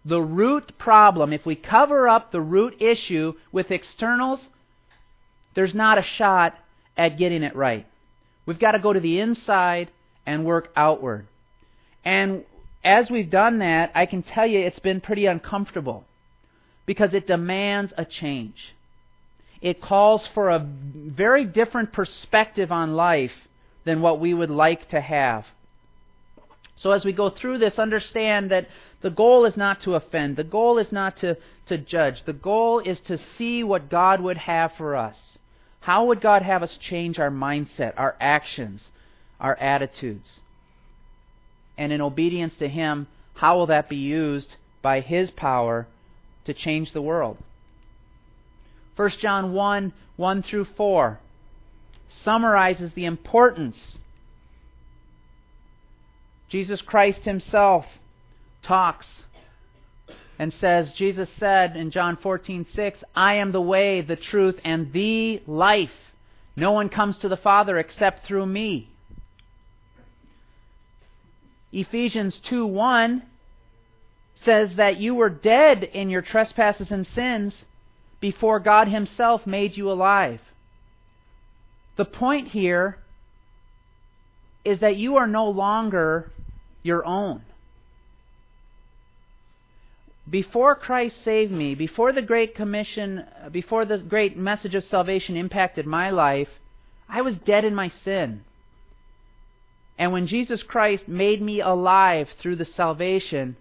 the 0.04 0.20
root 0.20 0.72
problem, 0.78 1.32
if 1.32 1.46
we 1.46 1.54
cover 1.54 2.08
up 2.08 2.32
the 2.32 2.40
root 2.40 2.80
issue 2.80 3.34
with 3.52 3.70
externals, 3.70 4.40
there's 5.54 5.74
not 5.74 5.98
a 5.98 6.02
shot 6.02 6.56
at 6.96 7.18
getting 7.18 7.42
it 7.42 7.54
right. 7.54 7.86
We've 8.46 8.58
got 8.58 8.72
to 8.72 8.78
go 8.78 8.92
to 8.92 9.00
the 9.00 9.20
inside 9.20 9.90
and 10.26 10.44
work 10.44 10.70
outward. 10.74 11.26
And 12.04 12.44
as 12.82 13.10
we've 13.10 13.30
done 13.30 13.58
that, 13.58 13.92
I 13.94 14.06
can 14.06 14.22
tell 14.22 14.46
you 14.46 14.60
it's 14.60 14.78
been 14.78 15.00
pretty 15.00 15.26
uncomfortable 15.26 16.04
because 16.86 17.12
it 17.14 17.26
demands 17.26 17.92
a 17.96 18.04
change. 18.04 18.74
It 19.60 19.82
calls 19.82 20.26
for 20.28 20.48
a 20.48 20.58
very 20.58 21.44
different 21.44 21.92
perspective 21.92 22.72
on 22.72 22.94
life 22.94 23.32
than 23.84 24.00
what 24.00 24.20
we 24.20 24.32
would 24.32 24.50
like 24.50 24.88
to 24.88 25.00
have. 25.00 25.44
So 26.76 26.92
as 26.92 27.04
we 27.04 27.12
go 27.12 27.28
through 27.28 27.58
this, 27.58 27.78
understand 27.78 28.50
that 28.50 28.68
the 29.02 29.10
goal 29.10 29.44
is 29.44 29.56
not 29.56 29.82
to 29.82 29.94
offend. 29.94 30.36
The 30.36 30.44
goal 30.44 30.78
is 30.78 30.90
not 30.90 31.18
to, 31.18 31.36
to 31.66 31.76
judge. 31.76 32.24
The 32.24 32.32
goal 32.32 32.80
is 32.80 33.00
to 33.00 33.18
see 33.36 33.62
what 33.62 33.90
God 33.90 34.20
would 34.22 34.38
have 34.38 34.72
for 34.72 34.96
us. 34.96 35.16
How 35.80 36.06
would 36.06 36.20
God 36.20 36.42
have 36.42 36.62
us 36.62 36.76
change 36.78 37.18
our 37.18 37.30
mindset, 37.30 37.94
our 37.96 38.16
actions, 38.20 38.88
our 39.38 39.56
attitudes? 39.56 40.40
And 41.80 41.94
in 41.94 42.02
obedience 42.02 42.54
to 42.58 42.68
Him, 42.68 43.06
how 43.32 43.56
will 43.56 43.68
that 43.68 43.88
be 43.88 43.96
used 43.96 44.54
by 44.82 45.00
His 45.00 45.30
power 45.30 45.86
to 46.44 46.52
change 46.52 46.92
the 46.92 47.00
world? 47.00 47.38
1 48.96 49.10
John 49.18 49.54
1 49.54 49.94
1 50.16 50.42
through 50.42 50.66
4 50.76 51.18
summarizes 52.10 52.92
the 52.92 53.06
importance. 53.06 53.96
Jesus 56.50 56.82
Christ 56.82 57.22
Himself 57.22 57.86
talks 58.62 59.06
and 60.38 60.52
says, 60.52 60.92
Jesus 60.92 61.30
said 61.38 61.76
in 61.76 61.90
John 61.90 62.18
14:6, 62.18 63.02
I 63.14 63.36
am 63.36 63.52
the 63.52 63.60
way, 63.62 64.02
the 64.02 64.16
truth, 64.16 64.60
and 64.64 64.92
the 64.92 65.42
life. 65.46 66.12
No 66.56 66.72
one 66.72 66.90
comes 66.90 67.16
to 67.18 67.28
the 67.28 67.38
Father 67.38 67.78
except 67.78 68.26
through 68.26 68.44
me. 68.44 68.90
Ephesians 71.72 72.40
2:1 72.40 73.22
says 74.34 74.74
that 74.76 74.96
you 74.98 75.14
were 75.14 75.30
dead 75.30 75.84
in 75.84 76.10
your 76.10 76.22
trespasses 76.22 76.90
and 76.90 77.06
sins 77.06 77.64
before 78.20 78.58
God 78.60 78.88
himself 78.88 79.46
made 79.46 79.76
you 79.76 79.90
alive. 79.90 80.40
The 81.96 82.04
point 82.04 82.48
here 82.48 82.98
is 84.64 84.78
that 84.80 84.96
you 84.96 85.16
are 85.16 85.26
no 85.26 85.48
longer 85.48 86.30
your 86.82 87.04
own 87.04 87.42
before 90.30 90.76
Christ 90.76 91.22
saved 91.22 91.50
me, 91.50 91.74
before 91.74 92.12
the 92.12 92.22
Great 92.22 92.54
Commission, 92.54 93.24
before 93.50 93.84
the 93.84 93.98
great 93.98 94.36
message 94.36 94.74
of 94.74 94.84
salvation 94.84 95.36
impacted 95.36 95.86
my 95.86 96.10
life, 96.10 96.48
I 97.08 97.22
was 97.22 97.36
dead 97.38 97.64
in 97.64 97.74
my 97.74 97.88
sin. 97.88 98.44
And 100.00 100.12
when 100.12 100.26
Jesus 100.26 100.62
Christ 100.62 101.06
made 101.08 101.42
me 101.42 101.60
alive 101.60 102.30
through 102.38 102.56
the 102.56 102.64
salvation, 102.64 103.56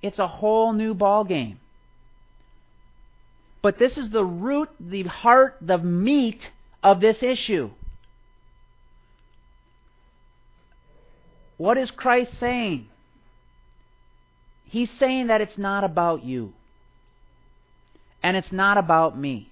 it's 0.00 0.20
a 0.20 0.28
whole 0.28 0.72
new 0.72 0.94
ballgame. 0.94 1.56
But 3.60 3.76
this 3.80 3.98
is 3.98 4.10
the 4.10 4.24
root, 4.24 4.68
the 4.78 5.02
heart, 5.02 5.56
the 5.60 5.78
meat 5.78 6.50
of 6.80 7.00
this 7.00 7.24
issue. 7.24 7.70
What 11.56 11.76
is 11.76 11.90
Christ 11.90 12.38
saying? 12.38 12.88
He's 14.66 14.92
saying 14.92 15.26
that 15.26 15.40
it's 15.40 15.58
not 15.58 15.82
about 15.82 16.22
you. 16.22 16.52
And 18.22 18.36
it's 18.36 18.52
not 18.52 18.78
about 18.78 19.18
me. 19.18 19.49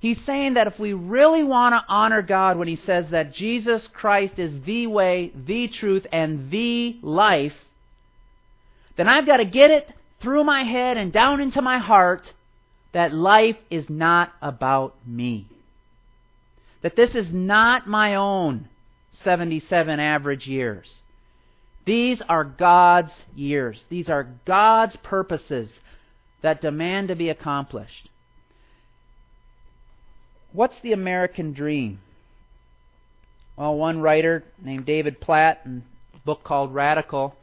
He's 0.00 0.18
saying 0.24 0.54
that 0.54 0.68
if 0.68 0.78
we 0.78 0.92
really 0.92 1.42
want 1.42 1.74
to 1.74 1.84
honor 1.88 2.22
God 2.22 2.56
when 2.56 2.68
He 2.68 2.76
says 2.76 3.06
that 3.10 3.34
Jesus 3.34 3.86
Christ 3.92 4.38
is 4.38 4.62
the 4.64 4.86
way, 4.86 5.32
the 5.34 5.68
truth, 5.68 6.06
and 6.12 6.50
the 6.50 6.98
life, 7.02 7.54
then 8.96 9.08
I've 9.08 9.26
got 9.26 9.38
to 9.38 9.44
get 9.44 9.70
it 9.70 9.92
through 10.20 10.44
my 10.44 10.62
head 10.62 10.96
and 10.96 11.12
down 11.12 11.40
into 11.40 11.62
my 11.62 11.78
heart 11.78 12.32
that 12.92 13.12
life 13.12 13.56
is 13.70 13.88
not 13.88 14.32
about 14.40 14.94
me. 15.06 15.48
That 16.82 16.96
this 16.96 17.14
is 17.14 17.32
not 17.32 17.88
my 17.88 18.14
own 18.14 18.68
77 19.24 20.00
average 20.00 20.46
years. 20.46 20.88
These 21.84 22.20
are 22.28 22.44
God's 22.44 23.12
years. 23.34 23.82
These 23.88 24.08
are 24.08 24.28
God's 24.44 24.96
purposes 24.96 25.70
that 26.42 26.60
demand 26.60 27.08
to 27.08 27.16
be 27.16 27.30
accomplished. 27.30 28.08
What's 30.52 30.80
the 30.80 30.92
American 30.92 31.52
dream? 31.52 32.00
Well, 33.56 33.76
one 33.76 34.00
writer 34.00 34.44
named 34.62 34.86
David 34.86 35.20
Platt, 35.20 35.60
in 35.64 35.82
a 36.14 36.18
book 36.18 36.44
called 36.44 36.74
Radical, 36.74 37.34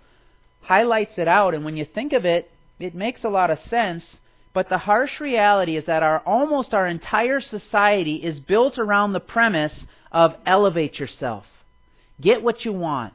highlights 0.62 1.18
it 1.18 1.28
out, 1.28 1.54
and 1.54 1.64
when 1.64 1.78
you 1.78 1.86
think 1.86 2.14
of 2.14 2.26
it, 2.26 2.50
it 2.80 2.96
makes 2.96 3.24
a 3.24 3.30
lot 3.30 3.52
of 3.52 3.60
sense. 3.60 4.04
But 4.54 4.70
the 4.70 4.78
harsh 4.80 5.20
reality 5.20 5.76
is 5.76 5.86
that 5.86 6.04
our 6.04 6.20
almost 6.20 6.74
our 6.74 6.88
entire 6.88 7.42
society 7.42 8.16
is 8.16 8.40
built 8.40 8.80
around 8.80 9.14
the 9.14 9.20
premise 9.20 9.86
of 10.12 10.36
elevate 10.46 10.98
yourself. 10.98 11.46
Get 12.20 12.42
what 12.42 12.64
you 12.64 12.72
want. 12.72 13.14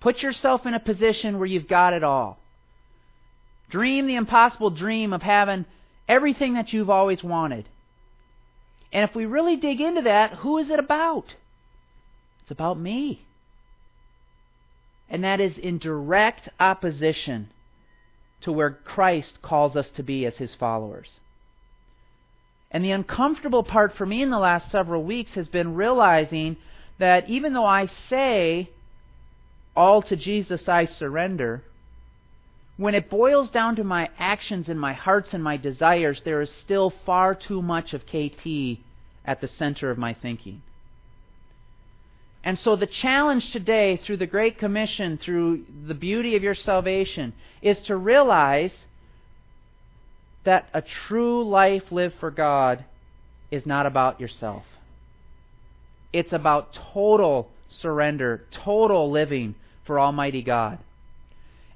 Put 0.00 0.22
yourself 0.22 0.66
in 0.66 0.74
a 0.74 0.80
position 0.80 1.38
where 1.38 1.46
you've 1.46 1.68
got 1.68 1.94
it 1.94 2.04
all. 2.04 2.38
Dream 3.70 4.06
the 4.06 4.16
impossible 4.16 4.70
dream 4.70 5.12
of 5.14 5.22
having 5.22 5.64
everything 6.08 6.54
that 6.54 6.72
you've 6.72 6.90
always 6.90 7.24
wanted. 7.24 7.66
And 8.92 9.08
if 9.08 9.14
we 9.14 9.24
really 9.24 9.56
dig 9.56 9.80
into 9.80 10.02
that, 10.02 10.34
who 10.34 10.58
is 10.58 10.70
it 10.70 10.78
about? 10.78 11.34
It's 12.42 12.50
about 12.50 12.78
me. 12.78 13.24
And 15.08 15.24
that 15.24 15.40
is 15.40 15.56
in 15.58 15.78
direct 15.78 16.48
opposition 16.60 17.50
to 18.42 18.52
where 18.52 18.70
Christ 18.70 19.40
calls 19.42 19.76
us 19.76 19.88
to 19.90 20.02
be 20.02 20.26
as 20.26 20.36
his 20.36 20.54
followers. 20.54 21.08
And 22.70 22.84
the 22.84 22.90
uncomfortable 22.90 23.62
part 23.62 23.94
for 23.96 24.06
me 24.06 24.22
in 24.22 24.30
the 24.30 24.38
last 24.38 24.70
several 24.70 25.04
weeks 25.04 25.32
has 25.34 25.48
been 25.48 25.74
realizing 25.74 26.56
that 26.98 27.28
even 27.28 27.52
though 27.52 27.66
I 27.66 27.86
say 28.08 28.70
all 29.76 30.02
to 30.02 30.16
Jesus 30.16 30.68
I 30.68 30.86
surrender, 30.86 31.62
when 32.76 32.94
it 32.94 33.10
boils 33.10 33.50
down 33.50 33.76
to 33.76 33.84
my 33.84 34.08
actions 34.18 34.68
and 34.68 34.80
my 34.80 34.92
hearts 34.92 35.32
and 35.32 35.42
my 35.42 35.56
desires, 35.56 36.22
there 36.24 36.40
is 36.40 36.50
still 36.50 36.92
far 37.04 37.34
too 37.34 37.62
much 37.62 37.92
of 37.92 38.06
KT 38.06 38.80
at 39.24 39.40
the 39.40 39.48
center 39.48 39.90
of 39.90 39.98
my 39.98 40.14
thinking. 40.14 40.62
And 42.44 42.58
so 42.58 42.74
the 42.74 42.86
challenge 42.86 43.52
today, 43.52 43.98
through 43.98 44.16
the 44.16 44.26
Great 44.26 44.58
Commission, 44.58 45.16
through 45.16 45.64
the 45.86 45.94
beauty 45.94 46.34
of 46.34 46.42
your 46.42 46.56
salvation, 46.56 47.34
is 47.60 47.78
to 47.80 47.96
realize 47.96 48.72
that 50.44 50.68
a 50.74 50.82
true 50.82 51.44
life 51.44 51.92
lived 51.92 52.16
for 52.18 52.32
God 52.32 52.84
is 53.50 53.64
not 53.64 53.86
about 53.86 54.20
yourself. 54.20 54.64
It's 56.12 56.32
about 56.32 56.74
total 56.92 57.48
surrender, 57.70 58.44
total 58.50 59.10
living 59.10 59.54
for 59.84 60.00
Almighty 60.00 60.42
God. 60.42 60.78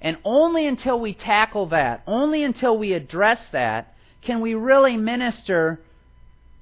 And 0.00 0.18
only 0.24 0.66
until 0.66 1.00
we 1.00 1.14
tackle 1.14 1.66
that, 1.66 2.02
only 2.06 2.42
until 2.42 2.76
we 2.76 2.92
address 2.92 3.40
that, 3.52 3.94
can 4.22 4.40
we 4.40 4.54
really 4.54 4.96
minister 4.96 5.80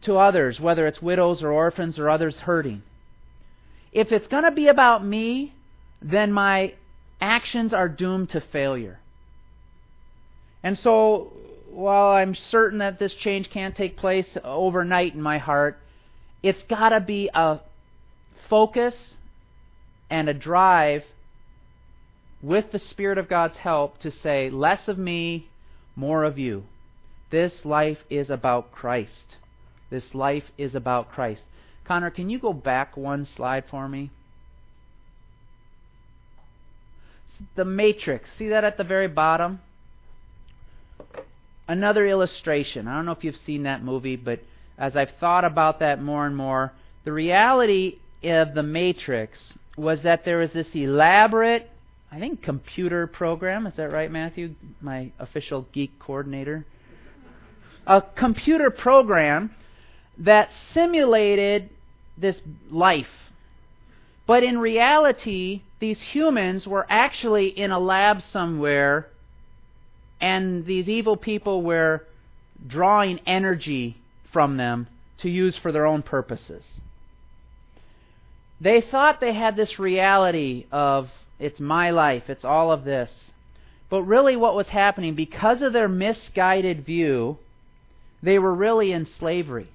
to 0.05 0.17
others, 0.17 0.61
whether 0.61 0.87
it's 0.87 1.03
widows 1.03 1.43
or 1.43 1.51
orphans 1.51 1.99
or 1.99 2.09
others 2.09 2.39
hurting. 2.41 2.83
If 3.93 4.13
it's 4.13 4.29
going 4.29 4.45
to 4.45 4.51
be 4.51 4.69
about 4.69 5.05
me, 5.05 5.55
then 6.01 6.33
my 6.33 6.75
actions 7.21 7.73
are 7.73 7.89
doomed 7.89 8.31
to 8.31 8.41
failure. 8.41 9.01
And 10.63 10.79
so, 10.79 11.33
while 11.71 12.13
I'm 12.13 12.35
certain 12.35 12.79
that 12.79 12.99
this 12.99 13.15
change 13.15 13.51
can't 13.51 13.77
take 13.77 13.97
place 13.97 14.29
overnight 14.45 15.15
in 15.15 15.23
my 15.23 15.39
heart, 15.39 15.79
it's 16.43 16.63
got 16.65 16.91
to 16.91 17.01
be 17.01 17.31
a 17.35 17.61
focus 18.49 19.15
and 20.11 20.29
a 20.29 20.35
drive 20.35 21.05
with 22.45 22.73
the 22.73 22.79
Spirit 22.79 23.17
of 23.17 23.27
God's 23.27 23.57
help, 23.57 23.99
to 24.01 24.11
say, 24.11 24.51
less 24.51 24.87
of 24.87 24.99
me, 24.99 25.49
more 25.97 26.25
of 26.25 26.39
you. 26.39 26.65
This 27.31 27.65
life 27.65 27.99
is 28.11 28.29
about 28.29 28.71
Christ. 28.71 29.37
This 29.89 30.15
life 30.15 30.45
is 30.59 30.75
about 30.75 31.11
Christ. 31.11 31.43
Connor, 31.87 32.11
can 32.11 32.29
you 32.29 32.39
go 32.39 32.53
back 32.53 32.99
one 32.99 33.27
slide 33.35 33.65
for 33.71 33.89
me? 33.89 34.11
The 37.57 37.65
matrix. 37.65 38.29
See 38.39 38.49
that 38.51 38.63
at 38.63 38.77
the 38.77 38.85
very 38.85 39.09
bottom? 39.09 39.61
Another 41.67 42.07
illustration. 42.07 42.87
I 42.87 42.95
don't 42.95 43.07
know 43.07 43.13
if 43.13 43.25
you've 43.25 43.37
seen 43.47 43.63
that 43.63 43.83
movie, 43.83 44.17
but 44.17 44.41
as 44.77 44.95
I've 44.97 45.13
thought 45.19 45.47
about 45.47 45.81
that 45.81 46.03
more 46.03 46.27
and 46.27 46.37
more, 46.37 46.73
the 47.05 47.13
reality 47.13 48.01
of 48.23 48.53
the 48.55 48.63
matrix 48.63 49.55
was 49.79 50.03
that 50.03 50.27
there 50.27 50.39
was 50.39 50.51
this 50.53 50.69
elaborate 50.75 51.71
I 52.15 52.21
think, 52.21 52.43
computer 52.43 53.09
program. 53.09 53.67
Is 53.67 53.75
that 53.75 53.91
right, 53.91 54.09
Matthew? 54.09 54.55
My 54.81 55.11
official 55.19 55.67
geek 55.73 55.99
coordinator. 55.99 56.65
A 57.89 58.03
computer 58.03 58.71
program 58.71 59.51
that 60.19 60.49
simulated 60.73 61.71
this 62.17 62.41
life. 62.71 63.09
But 64.29 64.45
in 64.45 64.59
reality, 64.59 65.63
these 65.81 66.01
humans 66.01 66.69
were 66.69 66.87
actually 66.89 67.49
in 67.49 67.73
a 67.73 67.81
lab 67.81 68.23
somewhere, 68.23 69.09
and 70.21 70.65
these 70.67 70.89
evil 70.89 71.17
people 71.17 71.63
were 71.63 72.07
drawing 72.65 73.19
energy 73.27 73.97
from 74.33 74.57
them 74.57 74.87
to 75.19 75.29
use 75.29 75.57
for 75.57 75.73
their 75.73 75.85
own 75.85 76.03
purposes. 76.03 76.63
They 78.61 78.81
thought 78.81 79.21
they 79.21 79.35
had 79.35 79.57
this 79.57 79.81
reality 79.81 80.67
of 80.71 81.11
it's 81.39 81.61
my 81.61 81.91
life, 81.91 82.25
it's 82.29 82.45
all 82.45 82.71
of 82.71 82.85
this. 82.85 83.11
But 83.91 84.03
really, 84.03 84.37
what 84.37 84.55
was 84.55 84.69
happening, 84.69 85.15
because 85.15 85.63
of 85.63 85.73
their 85.73 85.89
misguided 85.89 86.85
view, 86.85 87.39
they 88.23 88.39
were 88.39 88.55
really 88.55 88.93
in 88.93 89.07
slavery. 89.07 89.69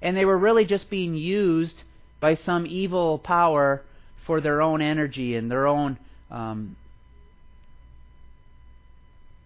And 0.00 0.16
they 0.16 0.24
were 0.24 0.38
really 0.38 0.64
just 0.64 0.90
being 0.90 1.14
used 1.14 1.82
by 2.20 2.34
some 2.34 2.66
evil 2.66 3.18
power 3.18 3.82
for 4.26 4.40
their 4.40 4.60
own 4.60 4.82
energy 4.82 5.34
and 5.34 5.50
their 5.50 5.66
own 5.66 5.98
um, 6.30 6.76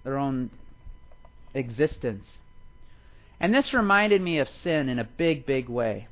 their 0.04 0.18
own 0.18 0.50
existence. 1.54 2.26
And 3.38 3.54
this 3.54 3.72
reminded 3.72 4.20
me 4.20 4.38
of 4.38 4.48
sin 4.48 4.88
in 4.88 4.98
a 4.98 5.04
big, 5.04 5.46
big 5.46 5.68
way. 5.68 6.08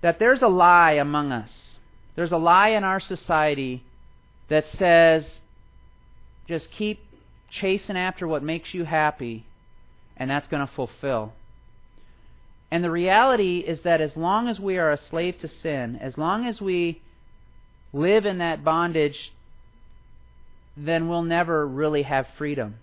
That 0.00 0.18
there's 0.18 0.42
a 0.42 0.48
lie 0.48 0.92
among 0.92 1.32
us. 1.32 1.50
There's 2.14 2.32
a 2.32 2.38
lie 2.38 2.70
in 2.70 2.84
our 2.84 3.00
society 3.00 3.84
that 4.48 4.68
says 4.78 5.24
just 6.48 6.70
keep 6.70 7.00
chasing 7.50 7.96
after 7.96 8.26
what 8.26 8.42
makes 8.42 8.74
you 8.74 8.84
happy, 8.84 9.46
and 10.16 10.30
that's 10.30 10.48
going 10.48 10.66
to 10.66 10.72
fulfill. 10.72 11.32
And 12.70 12.82
the 12.82 12.90
reality 12.90 13.58
is 13.58 13.80
that 13.80 14.00
as 14.00 14.16
long 14.16 14.48
as 14.48 14.58
we 14.58 14.78
are 14.78 14.92
a 14.92 14.98
slave 14.98 15.38
to 15.40 15.48
sin, 15.48 15.96
as 16.00 16.16
long 16.16 16.46
as 16.46 16.60
we 16.60 17.02
live 17.92 18.24
in 18.24 18.38
that 18.38 18.64
bondage, 18.64 19.32
then 20.76 21.08
we'll 21.08 21.22
never 21.22 21.66
really 21.66 22.02
have 22.02 22.26
freedom. 22.38 22.76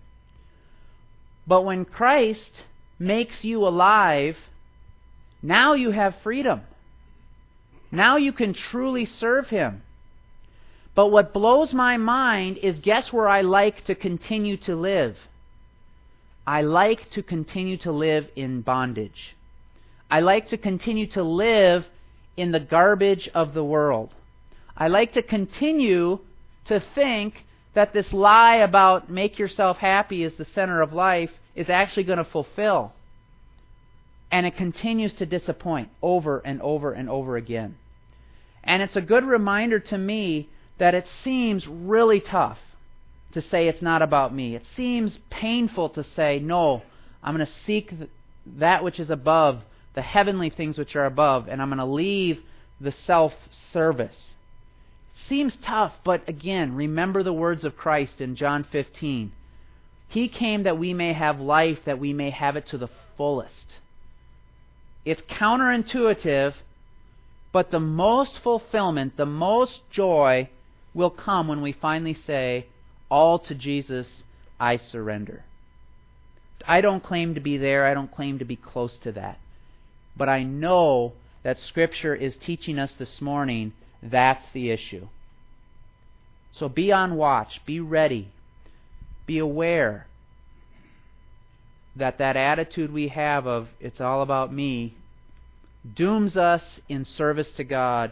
But 1.47 1.63
when 1.63 1.85
Christ 1.85 2.51
makes 2.99 3.43
you 3.43 3.65
alive, 3.65 4.37
now 5.41 5.73
you 5.73 5.89
have 5.89 6.15
freedom. 6.21 6.61
Now 7.91 8.17
you 8.17 8.31
can 8.31 8.53
truly 8.53 9.05
serve 9.05 9.49
Him. 9.49 9.83
But 10.95 11.07
what 11.07 11.33
blows 11.33 11.73
my 11.73 11.97
mind 11.97 12.57
is 12.57 12.79
guess 12.79 13.13
where 13.13 13.27
I 13.27 13.41
like 13.41 13.85
to 13.85 13.95
continue 13.95 14.57
to 14.57 14.75
live? 14.75 15.17
I 16.45 16.61
like 16.61 17.11
to 17.11 17.23
continue 17.23 17.77
to 17.77 17.91
live 17.91 18.27
in 18.35 18.61
bondage. 18.61 19.35
I 20.09 20.21
like 20.21 20.49
to 20.49 20.57
continue 20.57 21.07
to 21.07 21.23
live 21.23 21.85
in 22.35 22.51
the 22.51 22.59
garbage 22.59 23.29
of 23.33 23.53
the 23.53 23.63
world. 23.63 24.09
I 24.75 24.87
like 24.87 25.13
to 25.13 25.21
continue 25.21 26.19
to 26.65 26.79
think 26.95 27.45
that 27.73 27.93
this 27.93 28.11
lie 28.11 28.55
about 28.55 29.09
make 29.09 29.37
yourself 29.37 29.77
happy 29.77 30.23
is 30.23 30.33
the 30.33 30.45
center 30.45 30.81
of 30.81 30.93
life 30.93 31.31
is 31.55 31.69
actually 31.69 32.05
going 32.05 32.17
to 32.17 32.25
fulfill. 32.25 32.93
And 34.31 34.45
it 34.45 34.55
continues 34.55 35.13
to 35.15 35.25
disappoint 35.25 35.89
over 36.01 36.39
and 36.39 36.61
over 36.61 36.93
and 36.93 37.09
over 37.09 37.35
again. 37.35 37.75
And 38.63 38.81
it's 38.81 38.95
a 38.95 39.01
good 39.01 39.25
reminder 39.25 39.79
to 39.79 39.97
me 39.97 40.49
that 40.77 40.95
it 40.95 41.07
seems 41.23 41.67
really 41.67 42.19
tough 42.19 42.59
to 43.33 43.41
say 43.41 43.67
it's 43.67 43.81
not 43.81 44.01
about 44.01 44.33
me. 44.33 44.55
It 44.55 44.65
seems 44.75 45.19
painful 45.29 45.89
to 45.89 46.03
say, 46.03 46.39
no, 46.39 46.81
I'm 47.23 47.35
going 47.35 47.45
to 47.45 47.53
seek 47.65 47.93
that 48.57 48.83
which 48.83 48.99
is 48.99 49.09
above 49.09 49.61
the 49.95 50.01
heavenly 50.01 50.49
things 50.49 50.77
which 50.77 50.95
are 50.95 51.05
above, 51.05 51.47
and 51.47 51.61
I'm 51.61 51.69
going 51.69 51.79
to 51.79 51.85
leave 51.85 52.41
the 52.79 52.91
self 52.91 53.33
service. 53.73 54.33
Seems 55.27 55.55
tough, 55.61 55.93
but 56.03 56.27
again, 56.27 56.75
remember 56.75 57.21
the 57.23 57.33
words 57.33 57.63
of 57.63 57.75
Christ 57.75 58.21
in 58.21 58.35
John 58.35 58.63
15. 58.63 59.31
He 60.07 60.27
came 60.27 60.63
that 60.63 60.79
we 60.79 60.93
may 60.93 61.13
have 61.13 61.39
life, 61.39 61.79
that 61.85 61.99
we 61.99 62.13
may 62.13 62.29
have 62.31 62.55
it 62.55 62.67
to 62.67 62.77
the 62.77 62.89
fullest. 63.17 63.75
It's 65.05 65.21
counterintuitive, 65.21 66.53
but 67.51 67.71
the 67.71 67.79
most 67.79 68.39
fulfillment, 68.43 69.17
the 69.17 69.25
most 69.25 69.81
joy 69.91 70.49
will 70.93 71.09
come 71.09 71.47
when 71.47 71.61
we 71.61 71.71
finally 71.71 72.17
say, 72.27 72.67
All 73.09 73.39
to 73.39 73.55
Jesus 73.55 74.23
I 74.59 74.77
surrender. 74.77 75.43
I 76.67 76.81
don't 76.81 77.03
claim 77.03 77.35
to 77.35 77.39
be 77.39 77.57
there. 77.57 77.85
I 77.85 77.93
don't 77.93 78.11
claim 78.11 78.39
to 78.39 78.45
be 78.45 78.55
close 78.55 78.97
to 79.03 79.11
that. 79.13 79.39
But 80.15 80.29
I 80.29 80.43
know 80.43 81.13
that 81.43 81.57
Scripture 81.59 82.13
is 82.13 82.35
teaching 82.45 82.77
us 82.77 82.93
this 82.99 83.21
morning 83.21 83.73
that's 84.03 84.45
the 84.53 84.69
issue. 84.69 85.07
So 86.53 86.69
be 86.69 86.91
on 86.91 87.15
watch, 87.15 87.61
be 87.65 87.79
ready, 87.79 88.29
be 89.25 89.39
aware 89.39 90.07
that 91.95 92.17
that 92.17 92.37
attitude 92.37 92.91
we 92.91 93.09
have 93.09 93.45
of 93.45 93.67
it's 93.79 93.99
all 93.99 94.21
about 94.21 94.53
me 94.53 94.95
dooms 95.95 96.35
us 96.35 96.79
in 96.87 97.05
service 97.05 97.51
to 97.53 97.63
God 97.63 98.11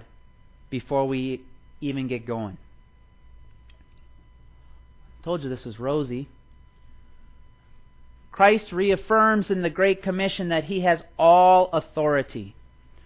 before 0.69 1.07
we 1.07 1.41
even 1.81 2.07
get 2.07 2.25
going. 2.25 2.57
I 5.19 5.23
told 5.23 5.43
you 5.43 5.49
this 5.49 5.65
was 5.65 5.79
rosy. 5.79 6.27
Christ 8.31 8.71
reaffirms 8.71 9.49
in 9.49 9.61
the 9.63 9.69
Great 9.69 10.03
Commission 10.03 10.49
that 10.49 10.65
he 10.65 10.81
has 10.81 11.01
all 11.17 11.69
authority. 11.73 12.55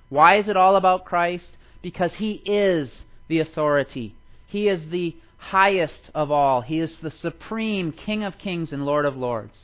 Why 0.10 0.36
is 0.36 0.48
it 0.50 0.58
all 0.58 0.76
about 0.76 1.06
Christ? 1.06 1.48
Because 1.82 2.14
he 2.14 2.34
is 2.46 3.04
the 3.30 3.40
authority. 3.40 4.14
He 4.48 4.68
is 4.68 4.90
the 4.90 5.16
highest 5.38 6.12
of 6.14 6.32
all. 6.32 6.62
He 6.62 6.80
is 6.80 6.98
the 6.98 7.12
supreme 7.12 7.94
King 7.94 8.24
of 8.24 8.38
kings 8.38 8.74
and 8.74 8.86
Lord 8.86 9.06
of 9.06 9.16
lords. 9.16 9.58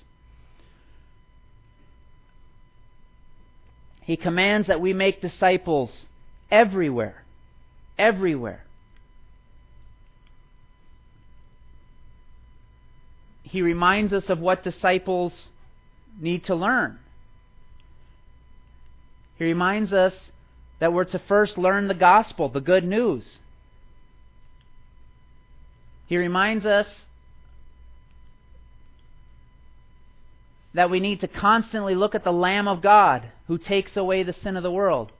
He 4.08 4.16
commands 4.16 4.68
that 4.70 4.80
we 4.80 4.94
make 4.94 5.22
disciples 5.22 6.06
everywhere. 6.50 7.26
Everywhere. 7.98 8.64
He 13.44 13.62
reminds 13.62 14.14
us 14.14 14.30
of 14.30 14.40
what 14.40 14.64
disciples 14.64 15.50
need 16.22 16.46
to 16.46 16.56
learn. 16.56 17.00
He 19.38 19.44
reminds 19.44 19.92
us 19.92 20.14
that 20.80 20.94
we're 20.94 21.04
to 21.04 21.20
first 21.20 21.58
learn 21.58 21.90
the 21.90 21.94
gospel, 21.94 22.48
the 22.48 22.62
good 22.62 22.86
news. 22.86 23.40
He 26.06 26.16
reminds 26.16 26.66
us 26.66 26.88
that 30.74 30.90
we 30.90 31.00
need 31.00 31.22
to 31.22 31.28
constantly 31.28 31.96
look 31.96 32.16
at 32.16 32.24
the 32.24 32.32
Lamb 32.32 32.68
of 32.68 32.82
God 32.82 33.24
who 33.48 33.58
takes 33.58 33.96
away 33.96 34.24
the 34.24 34.34
sin 34.34 34.58
of 34.58 34.64
the 34.64 34.72
world. 34.72 35.12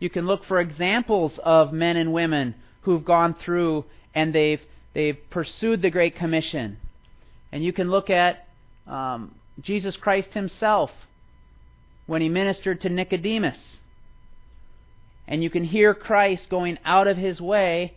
You 0.00 0.10
can 0.10 0.26
look 0.26 0.44
for 0.44 0.60
examples 0.60 1.38
of 1.42 1.72
men 1.72 1.96
and 1.96 2.12
women 2.12 2.54
who've 2.82 3.04
gone 3.04 3.34
through 3.34 3.84
and 4.14 4.34
they've, 4.34 4.60
they've 4.94 5.18
pursued 5.30 5.82
the 5.82 5.90
Great 5.90 6.16
Commission. 6.16 6.78
And 7.50 7.64
you 7.64 7.72
can 7.72 7.90
look 7.90 8.10
at 8.10 8.46
um, 8.86 9.34
Jesus 9.60 9.96
Christ 9.96 10.30
himself 10.30 10.90
when 12.06 12.22
he 12.22 12.28
ministered 12.28 12.80
to 12.82 12.88
Nicodemus. 12.88 13.58
And 15.26 15.42
you 15.42 15.50
can 15.50 15.64
hear 15.64 15.94
Christ 15.94 16.48
going 16.48 16.78
out 16.84 17.06
of 17.06 17.16
his 17.16 17.40
way 17.40 17.94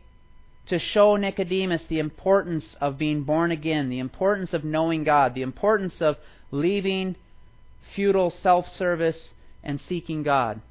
to 0.72 0.80
show 0.80 1.18
Nicodemus 1.18 1.84
the 1.90 2.00
importance 2.00 2.78
of 2.80 2.98
being 2.98 3.24
born 3.24 3.52
again, 3.52 3.90
the 3.90 4.00
importance 4.00 4.54
of 4.54 4.64
knowing 4.64 5.04
God, 5.04 5.36
the 5.36 5.42
importance 5.42 6.02
of 6.02 6.16
leaving 6.50 7.18
futile 7.94 8.32
self 8.32 8.70
service 8.70 9.32
and 9.62 9.82
seeking 9.82 10.24
God. 10.24 10.62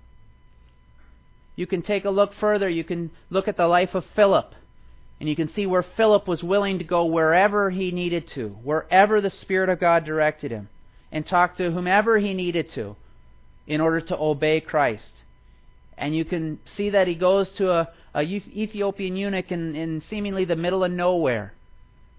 You 1.55 1.67
can 1.67 1.83
take 1.83 2.07
a 2.07 2.11
look 2.11 2.33
further. 2.33 2.67
You 2.67 2.83
can 2.83 3.11
look 3.29 3.47
at 3.47 3.59
the 3.59 3.67
life 3.67 3.95
of 3.95 4.07
Philip 4.17 4.55
and 5.21 5.29
you 5.29 5.37
can 5.37 5.51
see 5.51 5.67
where 5.67 5.85
Philip 5.99 6.27
was 6.27 6.43
willing 6.43 6.79
to 6.79 6.85
go 6.85 7.05
wherever 7.05 7.69
he 7.69 7.91
needed 7.91 8.27
to, 8.29 8.49
wherever 8.63 9.21
the 9.21 9.29
Spirit 9.29 9.69
of 9.69 9.79
God 9.81 10.07
directed 10.07 10.51
him, 10.51 10.71
and 11.13 11.27
talk 11.27 11.59
to 11.59 11.73
whomever 11.73 12.19
he 12.19 12.33
needed 12.33 12.71
to 12.73 12.97
in 13.67 13.83
order 13.83 14.01
to 14.01 14.19
obey 14.19 14.63
Christ. 14.63 15.13
And 16.01 16.17
you 16.17 16.25
can 16.25 16.59
see 16.77 16.91
that 16.91 17.07
he 17.07 17.15
goes 17.15 17.49
to 17.51 17.71
a, 17.71 17.89
a 18.15 18.23
Ethiopian 18.23 19.15
eunuch 19.15 19.53
in, 19.53 19.77
in 19.77 20.03
seemingly 20.11 20.45
the 20.45 20.57
middle 20.57 20.83
of 20.83 20.91
nowhere. 20.91 21.55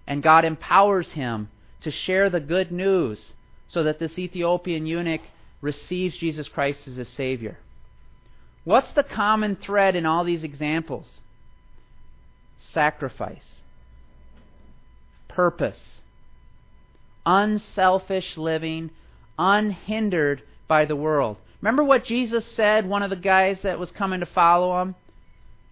And 0.08 0.24
God 0.24 0.46
empowers 0.46 1.10
him 1.10 1.50
to 1.82 1.92
share 1.92 2.30
the 2.30 2.40
good 2.40 2.72
news 2.72 3.34
so 3.68 3.84
that 3.84 4.00
this 4.00 4.18
Ethiopian 4.18 4.86
eunuch 4.86 5.22
receives 5.60 6.16
Jesus 6.16 6.48
Christ 6.48 6.80
as 6.88 6.96
his 6.96 7.10
Savior. 7.10 7.58
What's 8.64 8.94
the 8.94 9.04
common 9.04 9.58
thread 9.58 9.98
in 9.98 10.06
all 10.06 10.24
these 10.24 10.44
examples? 10.44 11.08
sacrifice, 12.74 13.62
purpose, 15.28 15.80
unselfish 17.26 18.38
living, 18.38 18.92
unhindered 19.38 20.42
by 20.68 20.86
the 20.86 20.96
world. 20.96 21.38
Remember 21.62 21.84
what 21.84 22.06
Jesus 22.06 22.46
said, 22.46 22.88
one 22.88 23.04
of 23.04 23.10
the 23.10 23.16
guys 23.16 23.60
that 23.64 23.80
was 23.80 23.92
coming 23.92 24.20
to 24.20 24.26
follow 24.26 24.82
him? 24.82 24.96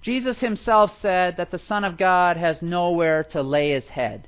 Jesus 0.01 0.39
himself 0.39 0.93
said 1.01 1.37
that 1.37 1.51
the 1.51 1.59
Son 1.59 1.83
of 1.83 1.97
God 1.97 2.37
has 2.37 2.61
nowhere 2.61 3.23
to 3.25 3.41
lay 3.41 3.71
his 3.71 3.87
head. 3.89 4.27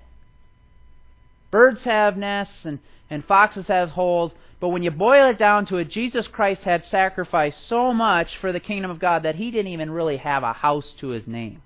Birds 1.50 1.84
have 1.84 2.18
nests 2.18 2.66
and, 2.66 2.80
and 3.10 3.24
foxes 3.24 3.68
have 3.68 3.92
holes, 3.92 4.32
but 4.60 4.70
when 4.70 4.84
you 4.84 4.92
boil 4.92 5.30
it 5.30 5.38
down 5.38 5.66
to 5.68 5.78
it, 5.78 5.90
Jesus 5.90 6.28
Christ 6.28 6.64
had 6.64 6.86
sacrificed 6.86 7.68
so 7.68 7.94
much 7.94 8.38
for 8.38 8.52
the 8.52 8.60
kingdom 8.60 8.92
of 8.92 9.00
God 9.00 9.24
that 9.24 9.36
he 9.36 9.52
didn't 9.52 9.72
even 9.72 9.92
really 9.92 10.18
have 10.18 10.44
a 10.44 10.54
house 10.54 10.94
to 11.00 11.10
his 11.10 11.28
name. 11.28 11.62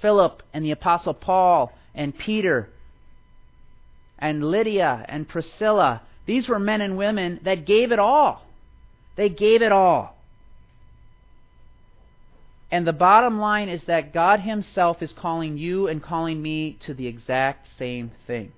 Philip 0.00 0.42
and 0.52 0.64
the 0.64 0.70
Apostle 0.70 1.14
Paul 1.14 1.72
and 1.94 2.16
Peter 2.16 2.68
and 4.18 4.44
Lydia 4.44 5.04
and 5.08 5.28
Priscilla, 5.28 6.02
these 6.26 6.48
were 6.48 6.58
men 6.58 6.80
and 6.80 6.96
women 6.96 7.40
that 7.42 7.66
gave 7.66 7.92
it 7.92 7.98
all. 7.98 8.42
They 9.16 9.28
gave 9.28 9.62
it 9.62 9.72
all. 9.72 10.16
And 12.70 12.86
the 12.86 12.92
bottom 12.92 13.38
line 13.38 13.68
is 13.68 13.84
that 13.84 14.12
God 14.12 14.40
Himself 14.40 15.02
is 15.02 15.12
calling 15.12 15.58
you 15.58 15.86
and 15.86 16.02
calling 16.02 16.42
me 16.42 16.76
to 16.80 16.94
the 16.94 17.06
exact 17.06 17.68
same 17.78 18.10
thing. 18.26 18.52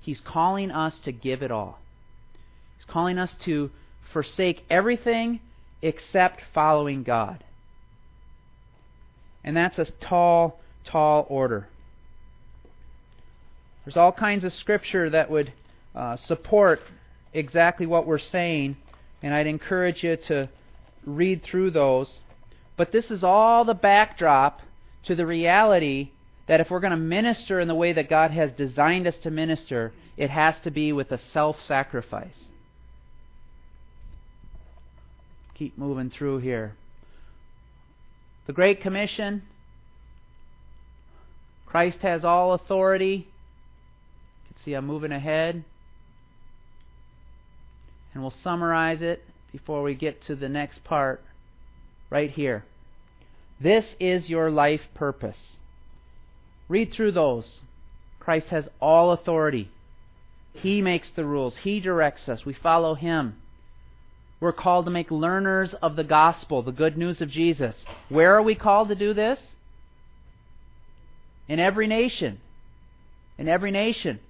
He's 0.00 0.20
calling 0.20 0.70
us 0.70 0.98
to 1.00 1.12
give 1.12 1.42
it 1.42 1.50
all. 1.50 1.78
He's 2.76 2.86
calling 2.86 3.18
us 3.18 3.34
to 3.40 3.70
forsake 4.12 4.64
everything 4.70 5.40
except 5.82 6.42
following 6.54 7.02
God. 7.02 7.44
And 9.44 9.56
that's 9.56 9.78
a 9.78 9.84
tall, 9.84 10.58
tall 10.84 11.26
order. 11.28 11.68
There's 13.84 13.96
all 13.96 14.12
kinds 14.12 14.42
of 14.42 14.52
scripture 14.52 15.08
that 15.10 15.30
would 15.30 15.52
uh, 15.96 16.16
support 16.16 16.80
exactly 17.32 17.86
what 17.86 18.06
we're 18.06 18.18
saying, 18.18 18.76
and 19.22 19.34
I'd 19.34 19.46
encourage 19.46 20.04
you 20.04 20.16
to 20.28 20.48
read 21.04 21.42
through 21.42 21.70
those. 21.70 22.20
But 22.76 22.92
this 22.92 23.10
is 23.10 23.24
all 23.24 23.64
the 23.64 23.74
backdrop 23.74 24.60
to 25.04 25.14
the 25.14 25.26
reality 25.26 26.10
that 26.46 26.60
if 26.60 26.70
we're 26.70 26.80
going 26.80 26.92
to 26.92 26.96
minister 26.96 27.58
in 27.58 27.68
the 27.68 27.74
way 27.74 27.92
that 27.92 28.08
God 28.08 28.30
has 28.30 28.52
designed 28.52 29.06
us 29.06 29.16
to 29.22 29.30
minister, 29.30 29.92
it 30.16 30.30
has 30.30 30.54
to 30.64 30.70
be 30.70 30.92
with 30.92 31.10
a 31.10 31.18
self 31.18 31.60
sacrifice. 31.62 32.44
Keep 35.54 35.78
moving 35.78 36.10
through 36.10 36.38
here. 36.38 36.76
The 38.46 38.52
Great 38.52 38.80
Commission 38.80 39.42
Christ 41.66 41.98
has 41.98 42.24
all 42.24 42.52
authority. 42.54 43.26
You 43.26 44.54
can 44.54 44.64
see 44.64 44.72
I'm 44.74 44.86
moving 44.86 45.12
ahead. 45.12 45.64
And 48.16 48.22
we'll 48.22 48.32
summarize 48.42 49.02
it 49.02 49.22
before 49.52 49.82
we 49.82 49.94
get 49.94 50.22
to 50.22 50.34
the 50.34 50.48
next 50.48 50.82
part 50.84 51.22
right 52.08 52.30
here. 52.30 52.64
This 53.60 53.94
is 54.00 54.30
your 54.30 54.50
life 54.50 54.80
purpose. 54.94 55.36
Read 56.66 56.94
through 56.94 57.12
those. 57.12 57.60
Christ 58.18 58.46
has 58.46 58.70
all 58.80 59.12
authority. 59.12 59.70
He 60.54 60.80
makes 60.80 61.10
the 61.10 61.26
rules. 61.26 61.58
He 61.58 61.78
directs 61.78 62.26
us. 62.26 62.46
We 62.46 62.54
follow 62.54 62.94
Him. 62.94 63.36
We're 64.40 64.54
called 64.54 64.86
to 64.86 64.90
make 64.90 65.10
learners 65.10 65.74
of 65.82 65.94
the 65.94 66.02
gospel, 66.02 66.62
the 66.62 66.72
good 66.72 66.96
news 66.96 67.20
of 67.20 67.28
Jesus. 67.28 67.76
Where 68.08 68.34
are 68.34 68.42
we 68.42 68.54
called 68.54 68.88
to 68.88 68.94
do 68.94 69.12
this? 69.12 69.42
In 71.48 71.60
every 71.60 71.86
nation. 71.86 72.40
In 73.36 73.46
every 73.46 73.72
nation. 73.72 74.20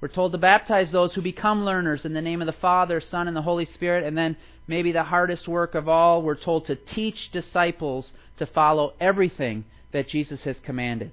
We're 0.00 0.08
told 0.08 0.32
to 0.32 0.38
baptize 0.38 0.90
those 0.90 1.14
who 1.14 1.22
become 1.22 1.64
learners 1.64 2.04
in 2.04 2.14
the 2.14 2.22
name 2.22 2.40
of 2.40 2.46
the 2.46 2.52
Father, 2.52 3.00
Son, 3.00 3.26
and 3.26 3.36
the 3.36 3.42
Holy 3.42 3.64
Spirit. 3.64 4.04
And 4.04 4.16
then, 4.16 4.36
maybe 4.68 4.92
the 4.92 5.04
hardest 5.04 5.48
work 5.48 5.74
of 5.74 5.88
all, 5.88 6.22
we're 6.22 6.36
told 6.36 6.66
to 6.66 6.76
teach 6.76 7.32
disciples 7.32 8.12
to 8.36 8.46
follow 8.46 8.94
everything 9.00 9.64
that 9.92 10.08
Jesus 10.08 10.42
has 10.42 10.56
commanded. 10.62 11.10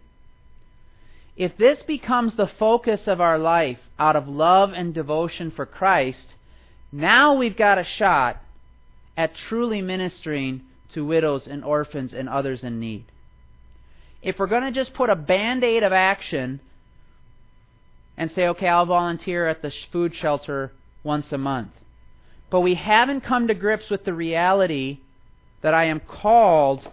If 1.35 1.57
this 1.57 1.81
becomes 1.83 2.35
the 2.35 2.47
focus 2.47 3.07
of 3.07 3.19
our 3.19 3.37
life 3.37 3.79
out 3.99 4.15
of 4.15 4.27
love 4.27 4.71
and 4.73 4.93
devotion 4.93 5.51
for 5.51 5.65
Christ, 5.65 6.27
now 6.91 7.35
we've 7.35 7.57
got 7.57 7.77
a 7.77 7.83
shot 7.83 8.41
at 9.17 9.35
truly 9.35 9.81
ministering 9.81 10.61
to 10.93 11.05
widows 11.05 11.47
and 11.47 11.63
orphans 11.63 12.13
and 12.13 12.29
others 12.29 12.63
in 12.63 12.79
need. 12.79 13.05
If 14.21 14.39
we're 14.39 14.47
going 14.47 14.63
to 14.63 14.71
just 14.71 14.93
put 14.93 15.09
a 15.09 15.15
band 15.15 15.63
aid 15.63 15.83
of 15.83 15.91
action 15.91 16.61
and 18.17 18.31
say, 18.31 18.47
okay, 18.47 18.67
I'll 18.67 18.85
volunteer 18.85 19.47
at 19.47 19.61
the 19.61 19.73
food 19.91 20.15
shelter 20.15 20.71
once 21.03 21.31
a 21.31 21.37
month. 21.37 21.71
But 22.49 22.61
we 22.61 22.75
haven't 22.75 23.21
come 23.21 23.47
to 23.47 23.53
grips 23.53 23.89
with 23.89 24.05
the 24.05 24.13
reality 24.13 24.99
that 25.61 25.73
I 25.73 25.85
am 25.85 25.99
called 25.99 26.87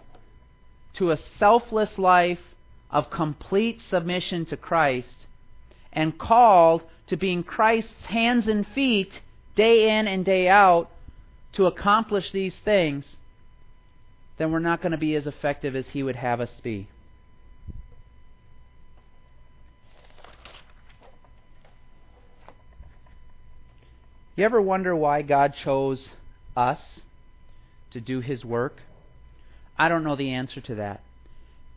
to 0.95 1.11
a 1.11 1.17
selfless 1.17 1.97
life 1.97 2.39
of 2.91 3.09
complete 3.09 3.81
submission 3.89 4.45
to 4.47 4.57
Christ 4.57 5.15
and 5.91 6.17
called 6.17 6.83
to 7.07 7.17
being 7.17 7.43
Christ's 7.43 8.05
hands 8.07 8.47
and 8.47 8.65
feet 8.67 9.21
day 9.55 9.97
in 9.97 10.07
and 10.07 10.25
day 10.25 10.47
out 10.47 10.89
to 11.53 11.65
accomplish 11.65 12.31
these 12.31 12.55
things, 12.65 13.05
then 14.37 14.51
we're 14.51 14.59
not 14.59 14.81
going 14.81 14.91
to 14.91 14.97
be 14.97 15.15
as 15.15 15.27
effective 15.27 15.75
as 15.75 15.87
He 15.89 16.03
would 16.03 16.15
have 16.15 16.41
us 16.41 16.49
be. 16.63 16.87
You 24.35 24.45
ever 24.45 24.61
wonder 24.61 24.95
why 24.95 25.21
God 25.21 25.53
chose 25.53 26.07
us 26.57 27.01
to 27.91 28.01
do 28.01 28.19
His 28.19 28.43
work? 28.43 28.77
I 29.77 29.89
don't 29.89 30.03
know 30.03 30.15
the 30.15 30.31
answer 30.31 30.59
to 30.61 30.75
that. 30.75 31.01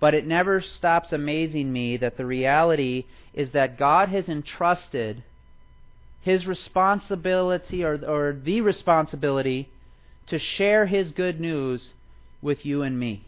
But 0.00 0.14
it 0.14 0.26
never 0.26 0.60
stops 0.60 1.12
amazing 1.12 1.72
me 1.72 1.96
that 1.98 2.16
the 2.16 2.26
reality 2.26 3.04
is 3.34 3.50
that 3.50 3.78
God 3.78 4.08
has 4.08 4.28
entrusted 4.28 5.22
His 6.22 6.46
responsibility 6.46 7.84
or, 7.84 8.02
or 8.04 8.32
the 8.32 8.62
responsibility 8.62 9.68
to 10.28 10.38
share 10.38 10.86
His 10.86 11.12
good 11.12 11.40
news 11.40 11.92
with 12.40 12.64
you 12.64 12.82
and 12.82 12.98
me. 12.98 13.24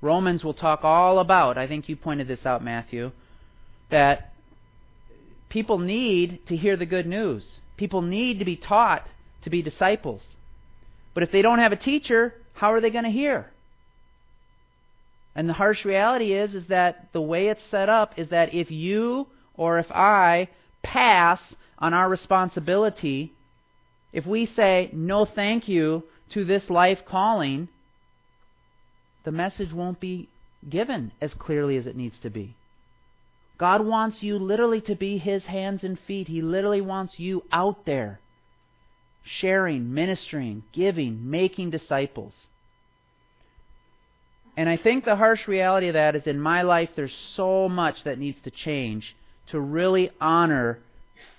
Romans 0.00 0.42
will 0.42 0.54
talk 0.54 0.84
all 0.84 1.18
about, 1.18 1.58
I 1.58 1.66
think 1.66 1.88
you 1.88 1.96
pointed 1.96 2.28
this 2.28 2.46
out, 2.46 2.64
Matthew, 2.64 3.12
that 3.90 4.32
people 5.50 5.78
need 5.78 6.46
to 6.46 6.56
hear 6.56 6.76
the 6.76 6.86
good 6.86 7.06
news. 7.06 7.59
People 7.80 8.02
need 8.02 8.40
to 8.40 8.44
be 8.44 8.56
taught 8.56 9.08
to 9.40 9.48
be 9.48 9.62
disciples. 9.62 10.20
But 11.14 11.22
if 11.22 11.32
they 11.32 11.40
don't 11.40 11.60
have 11.60 11.72
a 11.72 11.76
teacher, 11.76 12.34
how 12.52 12.74
are 12.74 12.80
they 12.82 12.90
going 12.90 13.06
to 13.06 13.10
hear? 13.10 13.50
And 15.34 15.48
the 15.48 15.54
harsh 15.54 15.86
reality 15.86 16.34
is 16.34 16.54
is 16.54 16.66
that 16.66 17.08
the 17.14 17.22
way 17.22 17.48
it's 17.48 17.64
set 17.70 17.88
up 17.88 18.18
is 18.18 18.28
that 18.28 18.52
if 18.52 18.70
you 18.70 19.28
or 19.54 19.78
if 19.78 19.90
I 19.90 20.48
pass 20.82 21.40
on 21.78 21.94
our 21.94 22.10
responsibility, 22.10 23.32
if 24.12 24.26
we 24.26 24.44
say 24.44 24.90
no 24.92 25.24
thank 25.24 25.66
you 25.66 26.02
to 26.34 26.44
this 26.44 26.68
life 26.68 27.06
calling, 27.06 27.70
the 29.24 29.32
message 29.32 29.72
won't 29.72 30.00
be 30.00 30.28
given 30.68 31.12
as 31.18 31.32
clearly 31.32 31.78
as 31.78 31.86
it 31.86 31.96
needs 31.96 32.18
to 32.18 32.28
be. 32.28 32.54
God 33.60 33.84
wants 33.84 34.22
you 34.22 34.38
literally 34.38 34.80
to 34.80 34.94
be 34.94 35.18
His 35.18 35.44
hands 35.44 35.84
and 35.84 35.98
feet. 36.06 36.28
He 36.28 36.40
literally 36.40 36.80
wants 36.80 37.18
you 37.18 37.44
out 37.52 37.84
there, 37.84 38.18
sharing, 39.22 39.92
ministering, 39.92 40.62
giving, 40.72 41.28
making 41.28 41.68
disciples. 41.68 42.32
And 44.56 44.66
I 44.66 44.78
think 44.78 45.04
the 45.04 45.16
harsh 45.16 45.46
reality 45.46 45.88
of 45.88 45.92
that 45.92 46.16
is 46.16 46.26
in 46.26 46.40
my 46.40 46.62
life, 46.62 46.88
there's 46.96 47.14
so 47.36 47.68
much 47.68 48.02
that 48.04 48.18
needs 48.18 48.40
to 48.44 48.50
change 48.50 49.14
to 49.50 49.60
really 49.60 50.10
honor 50.22 50.78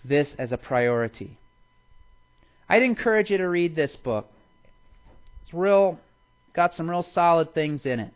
this 0.05 0.29
as 0.37 0.51
a 0.51 0.57
priority. 0.57 1.39
I'd 2.69 2.83
encourage 2.83 3.31
you 3.31 3.37
to 3.39 3.49
read 3.49 3.75
this 3.75 3.95
book. 3.95 4.27
It's 5.41 5.53
real, 5.55 5.99
got 6.55 6.75
some 6.75 6.87
real 6.87 7.05
solid 7.15 7.55
things 7.55 7.83
in 7.83 7.99
it. 7.99 8.13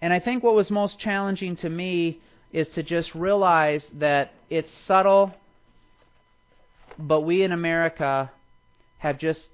And 0.00 0.12
I 0.12 0.20
think 0.20 0.42
what 0.42 0.54
was 0.54 0.70
most 0.70 0.98
challenging 0.98 1.56
to 1.56 1.68
me 1.68 2.20
is 2.52 2.68
to 2.68 2.82
just 2.82 3.14
realize 3.14 3.86
that 3.94 4.32
it's 4.50 4.72
subtle, 4.86 5.34
but 6.98 7.22
we 7.22 7.42
in 7.42 7.52
America 7.52 8.30
have 8.98 9.18
just 9.18 9.48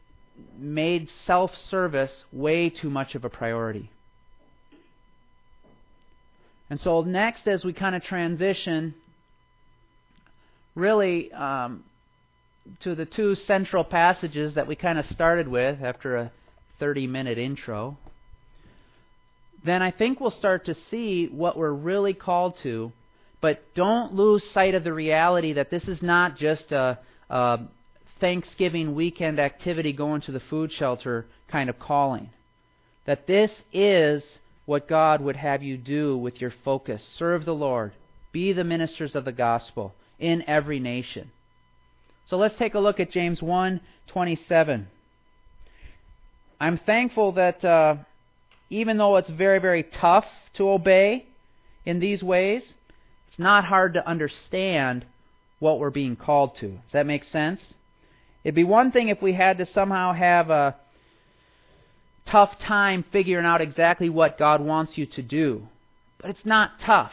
made 0.58 1.08
self 1.10 1.54
service 1.56 2.24
way 2.32 2.70
too 2.70 2.90
much 2.90 3.14
of 3.14 3.24
a 3.24 3.28
priority. 3.28 3.90
And 6.70 6.80
so, 6.80 7.02
next, 7.02 7.46
as 7.46 7.64
we 7.64 7.72
kind 7.72 7.94
of 7.94 8.02
transition, 8.02 8.94
really 10.74 11.30
um, 11.32 11.84
to 12.80 12.94
the 12.94 13.04
two 13.04 13.34
central 13.34 13.84
passages 13.84 14.54
that 14.54 14.66
we 14.66 14.76
kind 14.76 14.98
of 14.98 15.06
started 15.06 15.48
with 15.48 15.82
after 15.82 16.16
a 16.16 16.32
30 16.78 17.06
minute 17.06 17.38
intro, 17.38 17.98
then 19.64 19.82
I 19.82 19.90
think 19.90 20.20
we'll 20.20 20.30
start 20.30 20.66
to 20.66 20.76
see 20.90 21.26
what 21.26 21.56
we're 21.56 21.72
really 21.72 22.14
called 22.14 22.56
to. 22.62 22.92
But 23.40 23.62
don't 23.74 24.14
lose 24.14 24.44
sight 24.52 24.74
of 24.74 24.84
the 24.84 24.92
reality 24.92 25.54
that 25.54 25.70
this 25.70 25.88
is 25.88 26.00
not 26.00 26.36
just 26.36 26.70
a, 26.72 26.98
a 27.28 27.60
Thanksgiving 28.20 28.94
weekend 28.94 29.40
activity 29.40 29.92
going 29.92 30.20
to 30.22 30.32
the 30.32 30.40
food 30.40 30.72
shelter 30.72 31.26
kind 31.48 31.68
of 31.68 31.78
calling. 31.78 32.30
That 33.04 33.26
this 33.26 33.50
is 33.72 34.24
what 34.64 34.88
God 34.88 35.20
would 35.20 35.36
have 35.36 35.62
you 35.62 35.76
do 35.76 36.16
with 36.16 36.40
your 36.40 36.52
focus. 36.64 37.04
Serve 37.18 37.44
the 37.44 37.54
Lord. 37.54 37.92
Be 38.30 38.52
the 38.52 38.64
ministers 38.64 39.14
of 39.14 39.24
the 39.24 39.32
gospel 39.32 39.92
in 40.18 40.44
every 40.46 40.78
nation. 40.78 41.30
So 42.28 42.36
let's 42.36 42.54
take 42.54 42.74
a 42.74 42.78
look 42.78 43.00
at 43.00 43.10
James 43.10 43.40
1:27. 43.40 44.86
I'm 46.60 46.78
thankful 46.78 47.32
that 47.32 47.64
uh, 47.64 47.96
even 48.72 48.96
though 48.96 49.16
it's 49.16 49.28
very, 49.28 49.58
very 49.58 49.82
tough 49.82 50.24
to 50.54 50.70
obey 50.70 51.26
in 51.84 52.00
these 52.00 52.22
ways, 52.22 52.62
it's 53.28 53.38
not 53.38 53.66
hard 53.66 53.94
to 53.94 54.08
understand 54.08 55.04
what 55.58 55.78
we're 55.78 55.90
being 55.90 56.16
called 56.16 56.56
to. 56.56 56.68
Does 56.68 56.92
that 56.92 57.06
make 57.06 57.24
sense? 57.24 57.74
It'd 58.42 58.54
be 58.54 58.64
one 58.64 58.90
thing 58.90 59.08
if 59.08 59.20
we 59.20 59.34
had 59.34 59.58
to 59.58 59.66
somehow 59.66 60.14
have 60.14 60.48
a 60.48 60.76
tough 62.24 62.58
time 62.58 63.04
figuring 63.12 63.44
out 63.44 63.60
exactly 63.60 64.08
what 64.08 64.38
God 64.38 64.62
wants 64.62 64.96
you 64.96 65.04
to 65.06 65.22
do. 65.22 65.68
But 66.18 66.30
it's 66.30 66.46
not 66.46 66.80
tough. 66.80 67.12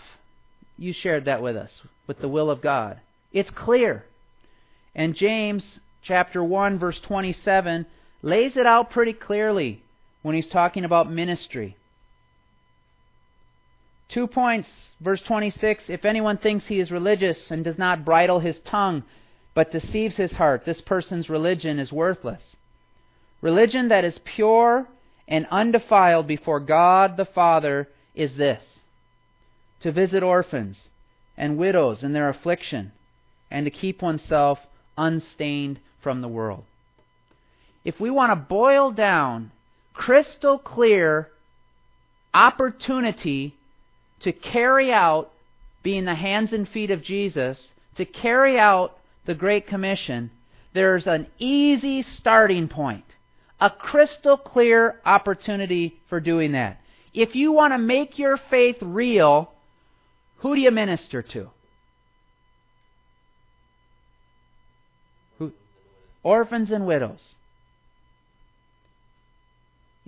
You 0.78 0.94
shared 0.94 1.26
that 1.26 1.42
with 1.42 1.58
us, 1.58 1.72
with 2.08 2.20
the 2.20 2.30
will 2.30 2.50
of 2.50 2.62
God. 2.62 3.02
It's 3.34 3.50
clear. 3.50 4.06
And 4.96 5.14
James 5.14 5.80
chapter 6.04 6.42
1 6.42 6.80
verse 6.80 7.02
27 7.06 7.86
lays 8.22 8.56
it 8.56 8.66
out 8.66 8.92
pretty 8.92 9.14
clearly 9.14 9.84
when 10.22 10.36
he's 10.36 10.48
talking 10.48 10.86
about 10.86 11.12
ministry. 11.12 11.76
Two 14.10 14.28
points, 14.28 14.68
verse 15.00 15.22
26 15.22 15.86
If 15.88 16.04
anyone 16.04 16.38
thinks 16.38 16.66
he 16.66 16.80
is 16.80 16.92
religious 16.92 17.52
and 17.52 17.64
does 17.64 17.78
not 17.78 18.06
bridle 18.06 18.40
his 18.40 18.60
tongue, 18.60 19.04
but 19.54 19.72
deceives 19.72 20.16
his 20.16 20.32
heart, 20.34 20.66
this 20.66 20.82
person's 20.82 21.30
religion 21.30 21.80
is 21.80 21.92
worthless. 21.92 22.42
Religion 23.42 23.88
that 23.90 24.04
is 24.04 24.20
pure 24.24 24.88
and 25.28 25.48
undefiled 25.52 26.28
before 26.28 26.60
God 26.60 27.18
the 27.18 27.26
Father 27.26 27.88
is 28.16 28.36
this 28.36 28.64
to 29.80 29.92
visit 29.92 30.24
orphans 30.24 30.90
and 31.38 31.58
widows 31.58 32.04
in 32.04 32.12
their 32.12 32.28
affliction, 32.28 32.92
and 33.50 33.66
to 33.66 33.72
keep 33.72 34.02
oneself 34.02 34.60
unstained 34.98 35.80
from 36.02 36.20
the 36.22 36.28
world. 36.28 36.66
If 37.86 37.98
we 37.98 38.10
want 38.10 38.32
to 38.32 38.36
boil 38.36 38.92
down 38.92 39.52
crystal 40.00 40.58
clear 40.58 41.28
opportunity 42.34 43.54
to 44.22 44.32
carry 44.32 44.94
out, 44.94 45.30
being 45.84 46.06
the 46.06 46.16
hands 46.16 46.54
and 46.54 46.70
feet 46.70 46.90
of 46.90 47.04
Jesus, 47.04 47.72
to 47.98 48.06
carry 48.06 48.58
out 48.58 48.98
the 49.26 49.36
Great 49.36 49.68
Commission, 49.68 50.32
there's 50.74 51.06
an 51.06 51.28
easy 51.38 52.02
starting 52.02 52.70
point 52.70 53.04
a 53.62 53.70
crystal 53.70 54.38
clear 54.38 55.02
opportunity 55.06 56.00
for 56.08 56.22
doing 56.22 56.54
that. 56.54 56.80
If 57.14 57.36
you 57.36 57.52
want 57.52 57.74
to 57.74 57.78
make 57.78 58.18
your 58.18 58.38
faith 58.50 58.78
real, 58.80 59.52
who 60.38 60.56
do 60.56 60.62
you 60.62 60.72
minister 60.72 61.22
to? 61.22 61.50
Who? 65.40 65.52
Orphans 66.24 66.72
and 66.72 66.88
widows. 66.88 67.36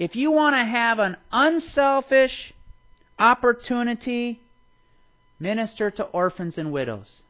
If 0.02 0.16
you 0.16 0.32
want 0.32 0.56
to 0.56 0.66
have 0.66 0.98
an 0.98 1.16
unselfish 1.32 2.56
opportunity, 3.20 4.40
minister 5.40 5.92
to 5.92 6.04
orphans 6.06 6.58
and 6.58 6.72
widows. 6.72 7.22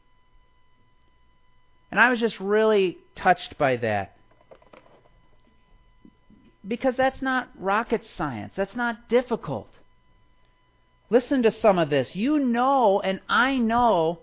And 1.91 1.99
I 1.99 2.09
was 2.09 2.21
just 2.21 2.39
really 2.39 2.97
touched 3.13 3.57
by 3.57 3.75
that 3.75 4.15
because 6.65 6.95
that's 6.95 7.21
not 7.21 7.49
rocket 7.59 8.05
science. 8.15 8.53
That's 8.55 8.77
not 8.77 9.09
difficult. 9.09 9.67
Listen 11.09 11.43
to 11.43 11.51
some 11.51 11.77
of 11.77 11.89
this. 11.89 12.15
You 12.15 12.39
know, 12.39 13.01
and 13.01 13.19
I 13.27 13.57
know, 13.57 14.19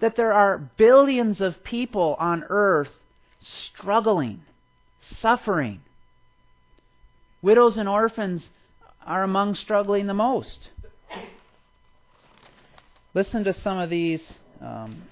that 0.00 0.16
there 0.16 0.34
are 0.34 0.58
billions 0.76 1.40
of 1.40 1.64
people 1.64 2.14
on 2.18 2.44
earth 2.50 2.92
struggling, 3.40 4.42
suffering. 5.22 5.80
Widows 7.42 7.76
and 7.76 7.88
orphans 7.88 8.48
are 9.06 9.22
among 9.22 9.54
struggling 9.54 10.06
the 10.06 10.14
most. 10.14 10.68
Listen 13.14 13.44
to 13.44 13.54
some 13.54 13.78
of 13.78 13.90
these 13.90 14.20
um, 14.60 15.02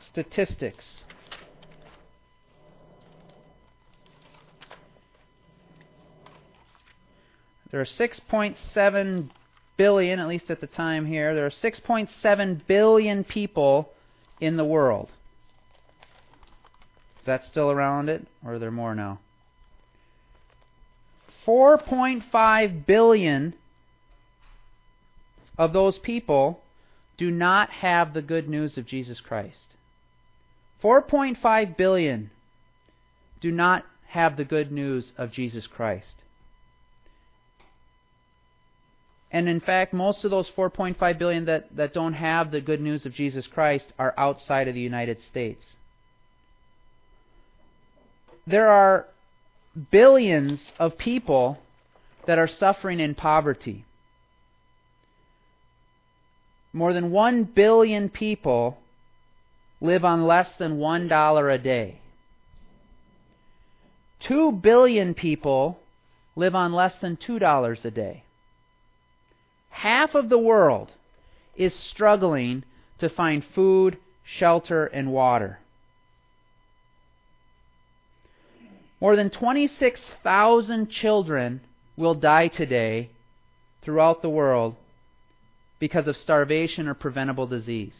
statistics. 0.00 0.84
There 7.70 7.80
are 7.80 7.84
6.7 7.84 9.30
billion, 9.76 10.20
at 10.20 10.28
least 10.28 10.50
at 10.50 10.60
the 10.60 10.66
time 10.66 11.04
here, 11.04 11.34
there 11.34 11.44
are 11.44 11.50
6.7 11.50 12.66
billion 12.66 13.24
people 13.24 13.90
in 14.40 14.56
the 14.56 14.64
world. 14.64 15.10
Is 17.20 17.26
that 17.26 17.44
still 17.44 17.70
around 17.70 18.08
it, 18.08 18.26
or 18.44 18.54
are 18.54 18.58
there 18.58 18.70
more 18.70 18.94
now? 18.94 19.18
4.5 21.46 22.86
billion 22.86 23.54
of 25.56 25.72
those 25.72 25.98
people 25.98 26.60
do 27.16 27.30
not 27.30 27.70
have 27.70 28.12
the 28.12 28.22
good 28.22 28.48
news 28.48 28.76
of 28.76 28.86
Jesus 28.86 29.20
Christ. 29.20 29.74
4.5 30.82 31.76
billion 31.76 32.30
do 33.40 33.50
not 33.50 33.84
have 34.08 34.36
the 34.36 34.44
good 34.44 34.70
news 34.70 35.12
of 35.16 35.32
Jesus 35.32 35.66
Christ. 35.66 36.22
And 39.30 39.48
in 39.48 39.60
fact, 39.60 39.92
most 39.92 40.24
of 40.24 40.30
those 40.30 40.48
4.5 40.56 41.18
billion 41.18 41.44
that, 41.46 41.74
that 41.76 41.92
don't 41.92 42.14
have 42.14 42.50
the 42.50 42.60
good 42.60 42.80
news 42.80 43.04
of 43.04 43.12
Jesus 43.12 43.46
Christ 43.46 43.92
are 43.98 44.14
outside 44.16 44.68
of 44.68 44.74
the 44.74 44.80
United 44.80 45.20
States. 45.22 45.64
There 48.46 48.68
are 48.68 49.06
billions 49.90 50.72
of 50.78 50.98
people 50.98 51.58
that 52.26 52.38
are 52.38 52.48
suffering 52.48 53.00
in 53.00 53.14
poverty. 53.14 53.84
More 56.72 56.92
than 56.92 57.10
1 57.10 57.44
billion 57.44 58.08
people 58.08 58.78
live 59.80 60.04
on 60.04 60.26
less 60.26 60.52
than 60.58 60.78
$1 60.78 61.54
a 61.54 61.58
day. 61.58 62.00
2 64.20 64.52
billion 64.52 65.14
people 65.14 65.78
live 66.34 66.54
on 66.54 66.72
less 66.72 66.94
than 66.96 67.16
$2 67.16 67.84
a 67.84 67.90
day 67.90 68.22
half 69.76 70.14
of 70.14 70.30
the 70.30 70.38
world 70.38 70.90
is 71.54 71.74
struggling 71.74 72.64
to 72.98 73.08
find 73.10 73.44
food, 73.54 73.98
shelter, 74.24 74.86
and 74.86 75.12
water. 75.12 75.58
More 79.00 79.16
than 79.16 79.30
26,000 79.30 80.90
children 80.90 81.60
will 81.96 82.14
die 82.14 82.48
today 82.48 83.10
throughout 83.82 84.22
the 84.22 84.30
world 84.30 84.76
because 85.78 86.06
of 86.06 86.16
starvation 86.16 86.88
or 86.88 86.94
preventable 86.94 87.46
disease. 87.46 87.92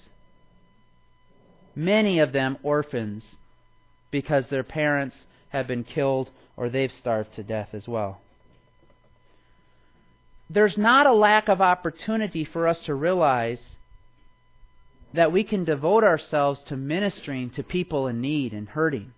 Many 1.74 2.18
of 2.18 2.32
them 2.32 2.56
orphans 2.62 3.24
because 4.10 4.48
their 4.48 4.64
parents 4.64 5.16
have 5.50 5.66
been 5.66 5.84
killed 5.84 6.30
or 6.56 6.70
they've 6.70 6.92
starved 6.92 7.34
to 7.34 7.42
death 7.42 7.68
as 7.72 7.86
well 7.86 8.20
there's 10.48 10.78
not 10.78 11.06
a 11.06 11.12
lack 11.12 11.48
of 11.48 11.60
opportunity 11.60 12.44
for 12.44 12.68
us 12.68 12.80
to 12.80 12.94
realize 12.94 13.58
that 15.12 15.32
we 15.32 15.42
can 15.42 15.64
devote 15.64 16.04
ourselves 16.04 16.62
to 16.62 16.76
ministering 16.76 17.50
to 17.50 17.62
people 17.62 18.06
in 18.06 18.20
need 18.20 18.52
and 18.52 18.68
hurting. 18.68 19.12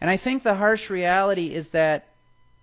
And 0.00 0.08
I 0.08 0.16
think 0.16 0.42
the 0.42 0.54
harsh 0.54 0.88
reality 0.88 1.54
is 1.54 1.66
that 1.72 2.06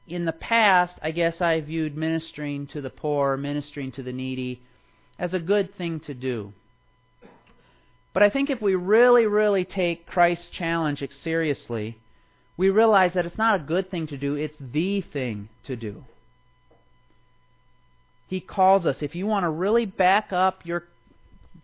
in 0.07 0.25
the 0.25 0.31
past, 0.31 0.95
I 1.01 1.11
guess 1.11 1.41
I 1.41 1.61
viewed 1.61 1.95
ministering 1.95 2.67
to 2.67 2.81
the 2.81 2.89
poor, 2.89 3.37
ministering 3.37 3.91
to 3.93 4.03
the 4.03 4.13
needy, 4.13 4.61
as 5.19 5.33
a 5.33 5.39
good 5.39 5.75
thing 5.75 5.99
to 6.01 6.13
do. 6.13 6.53
But 8.13 8.23
I 8.23 8.29
think 8.29 8.49
if 8.49 8.61
we 8.61 8.73
really, 8.73 9.25
really 9.27 9.65
take 9.65 10.07
Christ's 10.07 10.49
challenge 10.49 11.03
seriously, 11.23 11.97
we 12.55 12.69
realize 12.69 13.13
that 13.13 13.25
it's 13.25 13.37
not 13.37 13.59
a 13.59 13.63
good 13.63 13.91
thing 13.91 14.07
to 14.07 14.17
do, 14.17 14.35
it's 14.35 14.57
the 14.59 15.01
thing 15.01 15.49
to 15.65 15.75
do. 15.75 16.03
He 18.27 18.39
calls 18.39 18.85
us. 18.85 18.97
If 19.01 19.15
you 19.15 19.27
want 19.27 19.43
to 19.43 19.49
really 19.49 19.85
back 19.85 20.33
up 20.33 20.65
your 20.65 20.85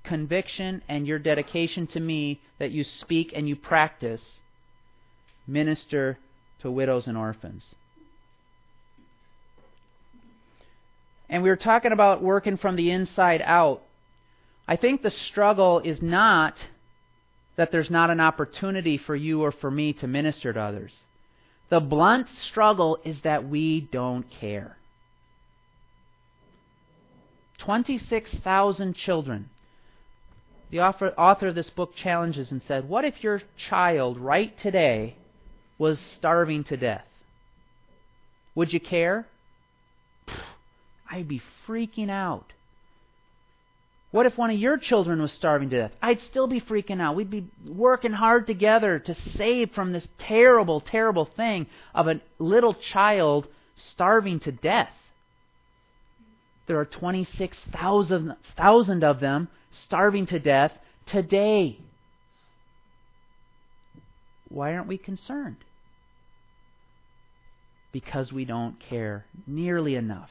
conviction 0.03 0.81
and 0.88 1.07
your 1.07 1.19
dedication 1.19 1.88
to 1.88 1.99
me 1.99 2.41
that 2.59 2.71
you 2.71 2.83
speak 2.83 3.33
and 3.36 3.49
you 3.49 3.55
practice, 3.55 4.21
minister 5.47 6.17
to 6.62 6.71
widows 6.71 7.08
and 7.08 7.17
orphans. 7.17 7.63
And 11.29 11.43
we 11.43 11.49
were 11.49 11.56
talking 11.56 11.91
about 11.91 12.21
working 12.21 12.58
from 12.58 12.75
the 12.75 12.91
inside 12.91 13.41
out. 13.43 13.82
I 14.67 14.75
think 14.75 15.01
the 15.01 15.12
struggle 15.12 15.79
is 15.79 16.01
not 16.01 16.56
that 17.56 17.71
there's 17.71 17.89
not 17.89 18.10
an 18.10 18.19
opportunity 18.19 18.97
for 18.97 19.15
you 19.15 19.41
or 19.43 19.51
for 19.51 19.69
me 19.69 19.93
to 19.93 20.08
minister 20.08 20.53
to 20.53 20.60
others. 20.60 20.93
The 21.69 21.79
blunt 21.79 22.27
struggle 22.29 22.97
is 23.03 23.21
that 23.21 23.47
we 23.47 23.82
don't 23.82 24.29
care. 24.29 24.77
26,000 27.60 28.95
children. 28.95 29.49
The 30.71 30.82
author, 30.82 31.08
author 31.17 31.47
of 31.47 31.56
this 31.56 31.69
book 31.69 31.95
challenges 31.95 32.51
and 32.51 32.62
said, 32.63 32.89
What 32.89 33.06
if 33.06 33.23
your 33.23 33.41
child 33.58 34.19
right 34.19 34.58
today 34.58 35.15
was 35.83 35.99
starving 36.17 36.63
to 36.63 36.77
death? 36.77 37.05
Would 38.55 38.71
you 38.71 38.79
care? 38.79 39.27
I'd 41.11 41.27
be 41.27 41.41
freaking 41.67 42.09
out. 42.09 42.53
What 44.11 44.25
if 44.25 44.37
one 44.37 44.49
of 44.49 44.57
your 44.57 44.77
children 44.77 45.21
was 45.21 45.33
starving 45.33 45.69
to 45.71 45.81
death? 45.81 45.91
I'd 46.01 46.21
still 46.21 46.47
be 46.47 46.61
freaking 46.61 47.01
out. 47.01 47.17
We'd 47.17 47.29
be 47.29 47.47
working 47.67 48.13
hard 48.13 48.47
together 48.47 48.97
to 48.97 49.13
save 49.35 49.71
from 49.71 49.91
this 49.91 50.07
terrible, 50.19 50.79
terrible 50.79 51.25
thing 51.25 51.67
of 51.93 52.07
a 52.07 52.21
little 52.39 52.75
child 52.75 53.49
starving 53.75 54.39
to 54.41 54.53
death. 54.53 54.93
There 56.65 56.79
are 56.79 56.85
26,000 56.85 59.03
of 59.03 59.19
them 59.19 59.49
starving 59.85 60.27
to 60.27 60.39
death 60.39 60.71
today. 61.07 61.79
Why 64.47 64.75
aren't 64.75 64.87
we 64.87 64.97
concerned? 64.97 65.57
Because 67.93 68.34
we 68.34 68.43
don't 68.43 68.77
care 68.82 69.25
nearly 69.47 69.95
enough. 69.95 70.29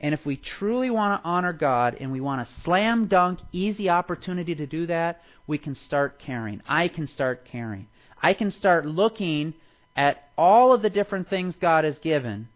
And 0.00 0.14
if 0.14 0.24
we 0.24 0.36
truly 0.36 0.90
want 0.90 1.20
to 1.20 1.28
honor 1.28 1.52
God 1.52 1.96
and 1.98 2.12
we 2.12 2.20
want 2.20 2.40
a 2.40 2.48
slam 2.64 3.06
dunk, 3.06 3.38
easy 3.52 3.88
opportunity 3.88 4.54
to 4.54 4.66
do 4.66 4.86
that, 4.86 5.22
we 5.46 5.58
can 5.58 5.74
start 5.74 6.18
caring. 6.18 6.60
I 6.68 6.88
can 6.88 7.06
start 7.06 7.44
caring. 7.44 7.86
I 8.20 8.34
can 8.34 8.50
start 8.50 8.84
looking 8.84 9.54
at 9.96 10.28
all 10.36 10.72
of 10.72 10.82
the 10.82 10.90
different 10.90 11.28
things 11.28 11.54
God 11.60 11.84
has 11.84 11.98
given. 11.98 12.48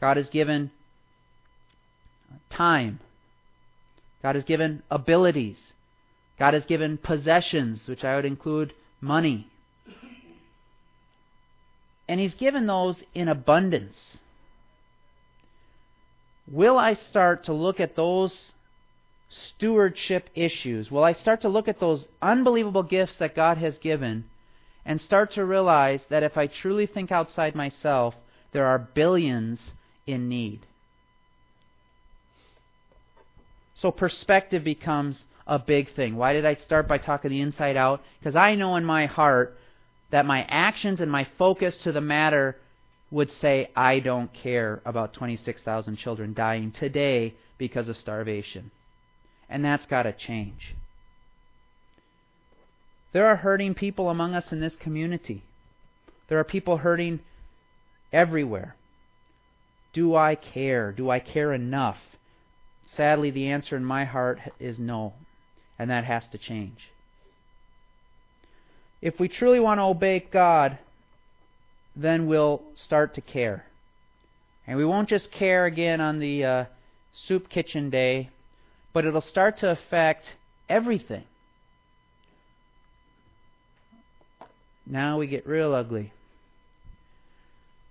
God 0.00 0.16
has 0.16 0.30
given 0.30 0.70
time. 2.50 3.00
God 4.22 4.34
has 4.34 4.44
given 4.44 4.82
abilities. 4.90 5.58
God 6.38 6.54
has 6.54 6.64
given 6.64 6.96
possessions, 6.96 7.86
which 7.86 8.04
I 8.04 8.16
would 8.16 8.24
include 8.24 8.72
money. 9.00 9.48
And 12.08 12.18
He's 12.18 12.34
given 12.34 12.66
those 12.66 13.02
in 13.14 13.28
abundance 13.28 13.96
will 16.50 16.78
I 16.78 16.94
start 16.94 17.44
to 17.44 17.52
look 17.52 17.80
at 17.80 17.96
those 17.96 18.52
stewardship 19.30 20.30
issues? 20.34 20.90
Will 20.90 21.04
I 21.04 21.12
start 21.12 21.42
to 21.42 21.48
look 21.48 21.68
at 21.68 21.80
those 21.80 22.06
unbelievable 22.22 22.82
gifts 22.82 23.16
that 23.18 23.36
God 23.36 23.58
has 23.58 23.78
given 23.78 24.24
and 24.84 25.00
start 25.00 25.32
to 25.32 25.44
realize 25.44 26.00
that 26.08 26.22
if 26.22 26.36
I 26.36 26.46
truly 26.46 26.86
think 26.86 27.12
outside 27.12 27.54
myself, 27.54 28.14
there 28.52 28.66
are 28.66 28.78
billions 28.78 29.60
in 30.06 30.28
need? 30.28 30.60
So 33.80 33.90
perspective 33.90 34.64
becomes 34.64 35.22
a 35.46 35.58
big 35.58 35.94
thing. 35.94 36.16
Why 36.16 36.32
did 36.32 36.44
I 36.44 36.56
start 36.56 36.88
by 36.88 36.98
talking 36.98 37.30
the 37.30 37.40
inside 37.40 37.76
out? 37.76 38.02
Because 38.18 38.34
I 38.34 38.54
know 38.54 38.76
in 38.76 38.84
my 38.84 39.06
heart 39.06 39.56
that 40.10 40.26
my 40.26 40.42
actions 40.48 41.00
and 41.00 41.10
my 41.10 41.26
focus 41.36 41.76
to 41.84 41.92
the 41.92 42.00
matter 42.00 42.56
would 43.10 43.30
say, 43.30 43.70
I 43.74 44.00
don't 44.00 44.32
care 44.32 44.82
about 44.84 45.14
26,000 45.14 45.96
children 45.96 46.34
dying 46.34 46.72
today 46.72 47.34
because 47.56 47.88
of 47.88 47.96
starvation. 47.96 48.70
And 49.48 49.64
that's 49.64 49.86
got 49.86 50.02
to 50.02 50.12
change. 50.12 50.74
There 53.12 53.26
are 53.26 53.36
hurting 53.36 53.74
people 53.74 54.10
among 54.10 54.34
us 54.34 54.52
in 54.52 54.60
this 54.60 54.76
community. 54.76 55.42
There 56.28 56.38
are 56.38 56.44
people 56.44 56.78
hurting 56.78 57.20
everywhere. 58.12 58.76
Do 59.94 60.14
I 60.14 60.34
care? 60.34 60.92
Do 60.92 61.08
I 61.10 61.18
care 61.18 61.52
enough? 61.54 61.98
Sadly, 62.86 63.30
the 63.30 63.48
answer 63.48 63.76
in 63.76 63.84
my 63.84 64.04
heart 64.04 64.38
is 64.60 64.78
no, 64.78 65.14
and 65.78 65.90
that 65.90 66.04
has 66.04 66.24
to 66.32 66.38
change. 66.38 66.90
If 69.00 69.20
we 69.20 69.28
truly 69.28 69.60
want 69.60 69.78
to 69.78 69.84
obey 69.84 70.26
God, 70.32 70.78
then 71.94 72.26
we'll 72.26 72.62
start 72.86 73.14
to 73.14 73.20
care. 73.20 73.64
And 74.66 74.76
we 74.76 74.84
won't 74.84 75.08
just 75.08 75.30
care 75.30 75.66
again 75.66 76.00
on 76.00 76.18
the 76.18 76.44
uh, 76.44 76.64
soup 77.26 77.48
kitchen 77.48 77.90
day, 77.90 78.30
but 78.92 79.04
it'll 79.04 79.22
start 79.22 79.58
to 79.60 79.70
affect 79.70 80.24
everything. 80.68 81.24
Now 84.86 85.18
we 85.18 85.26
get 85.26 85.46
real 85.46 85.74
ugly. 85.74 86.12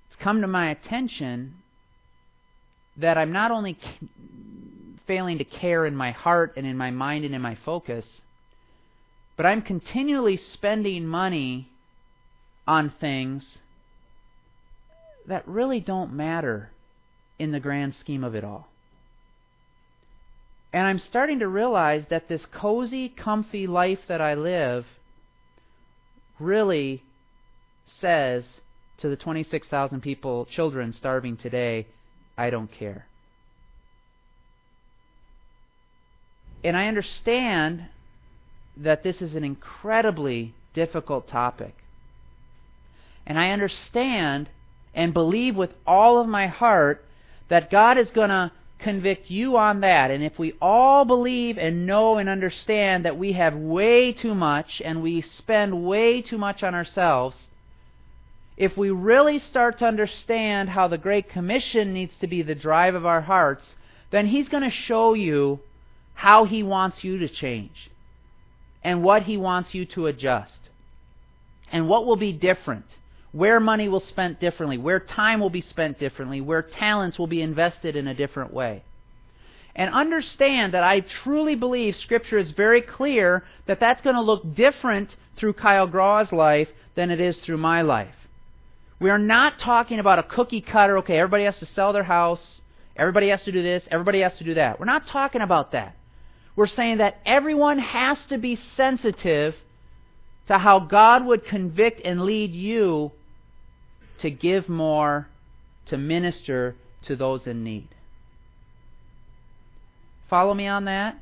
It's 0.07 0.21
come 0.21 0.41
to 0.41 0.47
my 0.47 0.69
attention 0.71 1.55
that 2.97 3.17
I'm 3.17 3.31
not 3.31 3.51
only 3.51 3.77
failing 5.05 5.37
to 5.37 5.43
care 5.43 5.85
in 5.85 5.95
my 5.95 6.11
heart 6.11 6.53
and 6.57 6.65
in 6.65 6.75
my 6.75 6.91
mind 6.91 7.23
and 7.23 7.33
in 7.33 7.41
my 7.41 7.57
focus, 7.63 8.05
but 9.37 9.45
I'm 9.45 9.61
continually 9.61 10.35
spending 10.35 11.05
money 11.05 11.69
on 12.67 12.91
things 12.99 13.59
that 15.27 15.47
really 15.47 15.79
don't 15.79 16.11
matter 16.11 16.71
in 17.37 17.51
the 17.51 17.59
grand 17.59 17.93
scheme 17.95 18.23
of 18.23 18.33
it 18.33 18.43
all. 18.43 18.67
And 20.73 20.85
I'm 20.85 20.99
starting 20.99 21.39
to 21.39 21.47
realize 21.47 22.05
that 22.09 22.27
this 22.27 22.45
cozy, 22.51 23.09
comfy 23.09 23.67
life 23.67 23.99
that 24.07 24.21
I 24.21 24.33
live 24.33 24.85
really 26.39 27.03
says 28.01 28.43
to 28.97 29.07
the 29.07 29.15
26,000 29.15 30.01
people, 30.01 30.45
children 30.45 30.93
starving 30.93 31.37
today, 31.37 31.87
I 32.37 32.49
don't 32.49 32.71
care. 32.71 33.05
And 36.63 36.75
I 36.75 36.87
understand 36.87 37.85
that 38.81 39.03
this 39.03 39.21
is 39.21 39.35
an 39.35 39.43
incredibly 39.43 40.53
difficult 40.73 41.27
topic. 41.27 41.75
And 43.25 43.37
I 43.37 43.49
understand 43.49 44.49
and 44.93 45.13
believe 45.13 45.55
with 45.55 45.71
all 45.85 46.19
of 46.19 46.27
my 46.27 46.47
heart 46.47 47.03
that 47.49 47.69
God 47.69 47.97
is 47.97 48.09
going 48.11 48.29
to 48.29 48.51
convict 48.79 49.29
you 49.29 49.57
on 49.57 49.81
that. 49.81 50.11
And 50.11 50.23
if 50.23 50.37
we 50.37 50.53
all 50.61 51.03
believe 51.03 51.57
and 51.57 51.85
know 51.85 52.17
and 52.17 52.29
understand 52.29 53.05
that 53.05 53.17
we 53.17 53.33
have 53.33 53.55
way 53.55 54.13
too 54.13 54.35
much 54.35 54.81
and 54.83 55.01
we 55.01 55.21
spend 55.21 55.83
way 55.83 56.21
too 56.21 56.37
much 56.37 56.63
on 56.63 56.75
ourselves, 56.75 57.35
if 58.55 58.77
we 58.77 58.89
really 58.89 59.39
start 59.39 59.79
to 59.79 59.85
understand 59.85 60.69
how 60.69 60.87
the 60.87 60.97
Great 60.97 61.29
Commission 61.29 61.93
needs 61.93 62.15
to 62.17 62.27
be 62.27 62.41
the 62.41 62.55
drive 62.55 62.95
of 62.95 63.05
our 63.05 63.21
hearts, 63.21 63.65
then 64.11 64.27
He's 64.27 64.49
going 64.49 64.63
to 64.63 64.69
show 64.69 65.13
you 65.13 65.59
how 66.13 66.45
He 66.45 66.63
wants 66.63 67.03
you 67.03 67.19
to 67.19 67.29
change 67.29 67.89
and 68.83 69.03
what 69.03 69.23
He 69.23 69.37
wants 69.37 69.73
you 69.73 69.85
to 69.85 70.07
adjust 70.07 70.69
and 71.71 71.89
what 71.89 72.05
will 72.05 72.15
be 72.15 72.31
different 72.31 72.85
where 73.31 73.59
money 73.59 73.87
will 73.87 73.99
be 73.99 74.05
spent 74.07 74.39
differently, 74.39 74.77
where 74.77 74.99
time 74.99 75.39
will 75.39 75.49
be 75.49 75.61
spent 75.61 75.99
differently, 75.99 76.41
where 76.41 76.61
talents 76.61 77.19
will 77.19 77.27
be 77.27 77.41
invested 77.41 77.95
in 77.95 78.07
a 78.07 78.13
different 78.13 78.53
way. 78.53 78.83
And 79.75 79.93
understand 79.93 80.73
that 80.73 80.83
I 80.83 81.01
truly 81.01 81.53
believe 81.53 81.95
Scripture 81.97 82.39
is 82.39 82.51
very 82.51 82.81
clear 82.81 83.43
that 83.67 83.79
that's 83.79 84.01
going 84.01 84.15
to 84.15 84.21
look 84.21 84.55
different 84.55 85.15
through 85.35 85.53
Kyle 85.53 85.85
Graw's 85.85 86.31
life 86.31 86.69
than 86.95 87.11
it 87.11 87.19
is 87.19 87.37
through 87.37 87.57
my 87.57 87.83
life. 87.83 88.15
We 88.99 89.11
are 89.11 89.19
not 89.19 89.59
talking 89.59 89.99
about 89.99 90.17
a 90.17 90.23
cookie 90.23 90.61
cutter, 90.61 90.97
okay, 90.99 91.19
everybody 91.19 91.43
has 91.43 91.59
to 91.59 91.67
sell 91.67 91.93
their 91.93 92.03
house, 92.03 92.61
everybody 92.95 93.27
has 93.29 93.43
to 93.43 93.51
do 93.51 93.61
this, 93.61 93.83
everybody 93.91 94.21
has 94.21 94.35
to 94.37 94.43
do 94.43 94.55
that. 94.55 94.79
We're 94.79 94.87
not 94.87 95.07
talking 95.07 95.41
about 95.41 95.73
that. 95.73 95.95
We're 96.57 96.67
saying 96.67 96.97
that 96.97 97.19
everyone 97.25 97.79
has 97.79 98.19
to 98.25 98.37
be 98.37 98.57
sensitive 98.75 99.55
to 100.47 100.57
how 100.57 100.79
God 100.79 101.25
would 101.25 101.45
convict 101.45 102.01
and 102.03 102.23
lead 102.23 102.51
you 102.51 103.11
to 104.19 104.31
give 104.31 104.67
more, 104.67 105.27
to 105.85 105.97
minister 105.97 106.75
to 107.03 107.15
those 107.15 107.45
in 107.45 107.63
need. 107.63 107.87
Follow 110.29 110.53
me 110.53 110.67
on 110.67 110.85
that? 110.85 111.17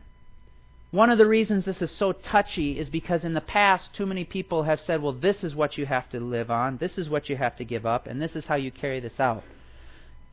One 0.92 1.10
of 1.10 1.18
the 1.18 1.28
reasons 1.28 1.66
this 1.66 1.82
is 1.82 1.92
so 1.92 2.14
touchy 2.14 2.80
is 2.80 2.90
because 2.90 3.26
in 3.26 3.34
the 3.34 3.42
past, 3.42 3.94
too 3.94 4.06
many 4.06 4.24
people 4.24 4.64
have 4.64 4.80
said, 4.80 5.02
well, 5.02 5.12
this 5.12 5.44
is 5.44 5.54
what 5.54 5.78
you 5.78 5.86
have 5.86 6.10
to 6.12 6.20
live 6.22 6.50
on, 6.50 6.78
this 6.78 6.98
is 6.98 7.10
what 7.10 7.28
you 7.28 7.36
have 7.36 7.58
to 7.58 7.66
give 7.66 7.86
up, 7.86 8.08
and 8.08 8.22
this 8.22 8.38
is 8.38 8.46
how 8.46 8.56
you 8.56 8.72
carry 8.72 9.02
this 9.02 9.20
out. 9.20 9.44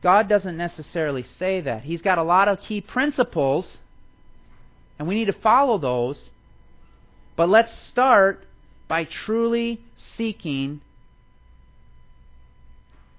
God 0.01 0.29
doesn't 0.29 0.55
necessarily 0.55 1.25
say 1.37 1.59
that. 1.59 1.83
He's 1.83 2.01
got 2.01 2.17
a 2.17 2.23
lot 2.23 2.47
of 2.47 2.61
key 2.61 2.79
principles, 2.79 3.79
and 4.97 5.07
we 5.07 5.15
need 5.15 5.25
to 5.25 5.33
follow 5.33 5.77
those. 5.77 6.29
But 7.35 7.49
let's 7.49 7.73
start 7.87 8.45
by 8.87 9.05
truly 9.05 9.81
seeking 9.95 10.81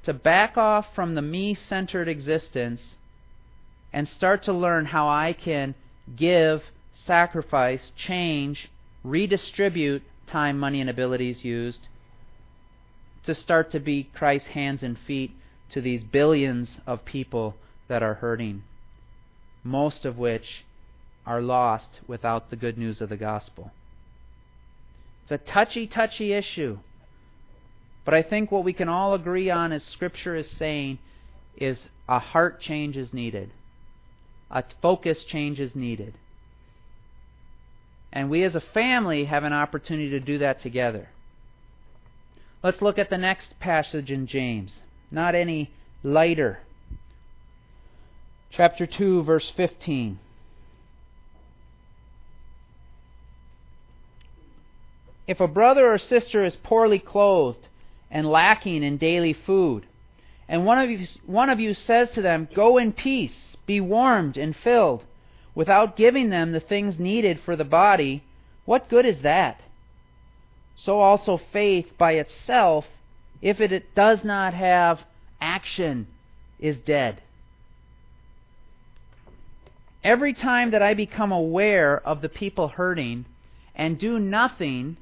to 0.04 0.12
back 0.12 0.56
off 0.56 0.86
from 0.94 1.14
the 1.14 1.22
me 1.22 1.54
centered 1.54 2.08
existence 2.08 2.80
and 3.92 4.08
start 4.08 4.42
to 4.44 4.52
learn 4.52 4.86
how 4.86 5.08
I 5.08 5.32
can 5.32 5.74
give, 6.16 6.62
sacrifice, 7.06 7.92
change, 7.96 8.68
redistribute 9.02 10.02
time, 10.26 10.58
money, 10.58 10.80
and 10.80 10.90
abilities 10.90 11.44
used 11.44 11.88
to 13.24 13.34
start 13.34 13.70
to 13.72 13.80
be 13.80 14.10
Christ's 14.14 14.48
hands 14.48 14.82
and 14.82 14.98
feet 14.98 15.32
to 15.70 15.80
these 15.80 16.02
billions 16.04 16.68
of 16.86 17.04
people 17.04 17.56
that 17.88 18.02
are 18.02 18.14
hurting, 18.14 18.62
most 19.62 20.04
of 20.04 20.18
which 20.18 20.64
are 21.26 21.40
lost 21.40 22.00
without 22.06 22.50
the 22.50 22.56
good 22.56 22.76
news 22.76 23.00
of 23.00 23.08
the 23.08 23.16
gospel. 23.16 23.70
It's 25.22 25.32
a 25.32 25.52
touchy, 25.52 25.86
touchy 25.86 26.32
issue. 26.32 26.78
But 28.04 28.14
I 28.14 28.22
think 28.22 28.52
what 28.52 28.64
we 28.64 28.74
can 28.74 28.88
all 28.88 29.14
agree 29.14 29.50
on, 29.50 29.72
as 29.72 29.82
Scripture 29.84 30.36
is 30.36 30.50
saying, 30.50 30.98
is 31.56 31.78
a 32.08 32.18
heart 32.18 32.60
change 32.60 32.96
is 32.96 33.12
needed. 33.14 33.50
A 34.50 34.64
focus 34.82 35.24
change 35.24 35.58
is 35.58 35.74
needed. 35.74 36.14
And 38.12 38.30
we 38.30 38.44
as 38.44 38.54
a 38.54 38.60
family 38.60 39.24
have 39.24 39.44
an 39.44 39.52
opportunity 39.52 40.10
to 40.10 40.20
do 40.20 40.38
that 40.38 40.60
together. 40.60 41.08
Let's 42.62 42.82
look 42.82 42.98
at 42.98 43.10
the 43.10 43.18
next 43.18 43.58
passage 43.58 44.10
in 44.10 44.26
James. 44.26 44.72
Not 45.10 45.34
any 45.34 45.70
lighter. 46.02 46.60
Chapter 48.50 48.86
2, 48.86 49.24
verse 49.24 49.50
15. 49.56 50.18
If 55.26 55.40
a 55.40 55.48
brother 55.48 55.92
or 55.92 55.98
sister 55.98 56.44
is 56.44 56.56
poorly 56.56 56.98
clothed 56.98 57.68
and 58.10 58.30
lacking 58.30 58.82
in 58.82 58.96
daily 58.98 59.32
food, 59.32 59.86
and 60.48 60.66
one 60.66 60.78
of 60.78 60.90
you, 60.90 61.06
one 61.24 61.48
of 61.50 61.60
you 61.60 61.74
says 61.74 62.10
to 62.10 62.22
them, 62.22 62.48
Go 62.54 62.76
in 62.76 62.92
peace, 62.92 63.56
be 63.66 63.80
warmed 63.80 64.36
and 64.36 64.54
filled, 64.54 65.04
without 65.54 65.96
giving 65.96 66.30
them 66.30 66.52
the 66.52 66.60
things 66.60 66.98
needed 66.98 67.40
for 67.40 67.56
the 67.56 67.64
body, 67.64 68.22
what 68.64 68.88
good 68.88 69.06
is 69.06 69.22
that? 69.22 69.60
so 70.76 71.00
also 71.00 71.36
faith 71.36 71.96
by 71.96 72.12
itself, 72.12 72.86
if 73.40 73.60
it 73.60 73.94
does 73.94 74.24
not 74.24 74.54
have 74.54 75.00
action, 75.40 76.06
is 76.58 76.76
dead. 76.78 77.22
Every 80.02 80.34
time 80.34 80.70
that 80.72 80.82
I 80.82 80.94
become 80.94 81.32
aware 81.32 81.98
of 82.06 82.20
the 82.20 82.28
people 82.28 82.68
hurting 82.68 83.24
and 83.74 83.98
do 83.98 84.18
nothing, 84.18 84.96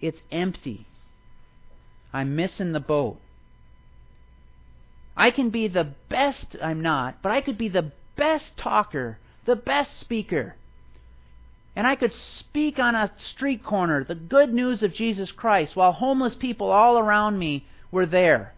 it's 0.00 0.20
empty. 0.30 0.86
I'm 2.12 2.36
missing 2.36 2.72
the 2.72 2.80
boat. 2.80 3.18
I 5.16 5.30
can 5.30 5.50
be 5.50 5.68
the 5.68 5.88
best, 6.08 6.56
I'm 6.62 6.80
not, 6.80 7.22
but 7.22 7.32
I 7.32 7.40
could 7.40 7.58
be 7.58 7.68
the 7.68 7.92
best 8.16 8.56
talker, 8.56 9.18
the 9.44 9.56
best 9.56 9.98
speaker, 10.00 10.54
and 11.76 11.86
I 11.86 11.94
could 11.94 12.12
speak 12.12 12.78
on 12.78 12.94
a 12.94 13.12
street 13.16 13.62
corner 13.62 14.04
the 14.04 14.14
good 14.14 14.52
news 14.52 14.82
of 14.82 14.92
Jesus 14.92 15.30
Christ 15.30 15.76
while 15.76 15.92
homeless 15.92 16.34
people 16.34 16.70
all 16.70 16.98
around 16.98 17.38
me 17.38 17.64
were 17.90 18.06
there. 18.06 18.54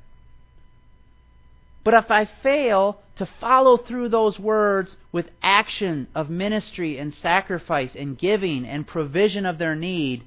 But 1.85 1.95
if 1.95 2.11
I 2.11 2.25
fail 2.25 3.01
to 3.17 3.27
follow 3.27 3.77
through 3.77 4.09
those 4.09 4.39
words 4.39 4.97
with 5.11 5.31
action 5.43 6.07
of 6.15 6.31
ministry 6.31 6.97
and 6.99 7.13
sacrifice 7.13 7.95
and 7.95 8.17
giving 8.17 8.67
and 8.67 8.87
provision 8.87 9.45
of 9.47 9.59
their 9.59 9.75
need, 9.75 10.25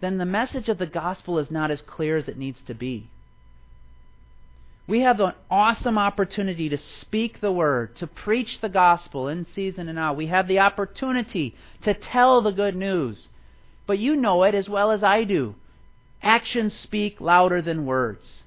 then 0.00 0.18
the 0.18 0.24
message 0.24 0.68
of 0.68 0.78
the 0.78 0.86
gospel 0.86 1.38
is 1.38 1.50
not 1.50 1.70
as 1.70 1.80
clear 1.80 2.16
as 2.16 2.28
it 2.28 2.36
needs 2.36 2.60
to 2.66 2.74
be. 2.74 3.08
We 4.88 5.00
have 5.00 5.18
an 5.18 5.32
awesome 5.50 5.98
opportunity 5.98 6.68
to 6.68 6.78
speak 6.78 7.40
the 7.40 7.50
word, 7.50 7.96
to 7.96 8.06
preach 8.06 8.60
the 8.60 8.68
gospel 8.68 9.26
in 9.26 9.46
season 9.54 9.88
and 9.88 9.98
out. 9.98 10.16
We 10.16 10.26
have 10.28 10.46
the 10.46 10.60
opportunity 10.60 11.56
to 11.82 11.92
tell 11.92 12.40
the 12.40 12.52
good 12.52 12.76
news. 12.76 13.28
But 13.86 13.98
you 13.98 14.14
know 14.14 14.44
it 14.44 14.54
as 14.54 14.68
well 14.68 14.92
as 14.92 15.02
I 15.02 15.24
do. 15.24 15.56
Actions 16.22 16.72
speak 16.74 17.20
louder 17.20 17.62
than 17.62 17.86
words. 17.86 18.42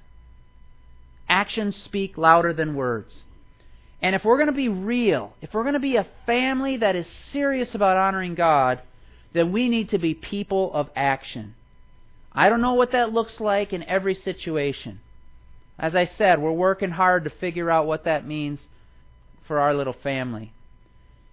Actions 1.28 1.76
speak 1.76 2.16
louder 2.16 2.52
than 2.52 2.74
words. 2.74 3.22
And 4.02 4.14
if 4.14 4.24
we're 4.24 4.36
going 4.36 4.46
to 4.46 4.52
be 4.52 4.68
real, 4.68 5.34
if 5.42 5.52
we're 5.52 5.62
going 5.62 5.74
to 5.74 5.80
be 5.80 5.96
a 5.96 6.06
family 6.24 6.78
that 6.78 6.96
is 6.96 7.06
serious 7.32 7.74
about 7.74 7.98
honoring 7.98 8.34
God, 8.34 8.80
then 9.32 9.52
we 9.52 9.68
need 9.68 9.90
to 9.90 9.98
be 9.98 10.14
people 10.14 10.72
of 10.72 10.90
action. 10.96 11.54
I 12.32 12.48
don't 12.48 12.60
know 12.60 12.74
what 12.74 12.92
that 12.92 13.12
looks 13.12 13.40
like 13.40 13.72
in 13.72 13.82
every 13.84 14.14
situation. 14.14 15.00
As 15.78 15.94
I 15.94 16.06
said, 16.06 16.40
we're 16.40 16.52
working 16.52 16.90
hard 16.90 17.24
to 17.24 17.30
figure 17.30 17.70
out 17.70 17.86
what 17.86 18.04
that 18.04 18.26
means 18.26 18.60
for 19.46 19.58
our 19.58 19.74
little 19.74 19.94
family. 19.94 20.52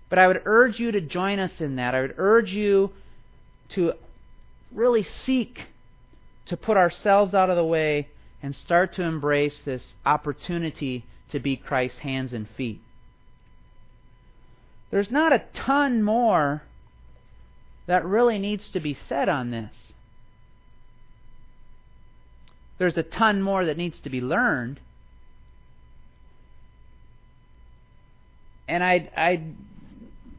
But 0.10 0.20
I 0.20 0.28
would 0.28 0.42
urge 0.46 0.80
you 0.80 0.92
to 0.92 1.02
join 1.02 1.40
us 1.40 1.60
in 1.60 1.76
that. 1.76 1.94
I 1.94 2.02
would 2.02 2.16
urge 2.18 2.52
you 2.52 2.92
to 3.70 3.94
really 4.72 5.04
seek 5.04 5.66
to 6.46 6.56
put 6.56 6.78
ourselves 6.78 7.34
out 7.34 7.50
of 7.50 7.58
the 7.58 7.66
way 7.66 8.08
and 8.42 8.56
start 8.56 8.94
to 8.94 9.04
embrace 9.04 9.60
this 9.66 9.84
opportunity 10.06 11.06
to 11.30 11.40
be 11.40 11.58
Christ's 11.58 12.00
hands 12.00 12.32
and 12.32 12.48
feet. 12.56 12.80
There's 14.90 15.12
not 15.12 15.34
a 15.34 15.44
ton 15.54 16.02
more 16.02 16.64
that 17.88 18.06
really 18.06 18.38
needs 18.38 18.70
to 18.70 18.80
be 18.80 18.98
said 19.08 19.30
on 19.30 19.52
this 19.52 19.72
there's 22.78 22.98
a 22.98 23.04
ton 23.04 23.42
more 23.42 23.66
that 23.66 23.78
needs 23.78 24.00
to 24.02 24.10
be 24.10 24.22
learned. 24.22 24.80
And 28.68 28.84
I 28.84 29.10
I 29.16 29.44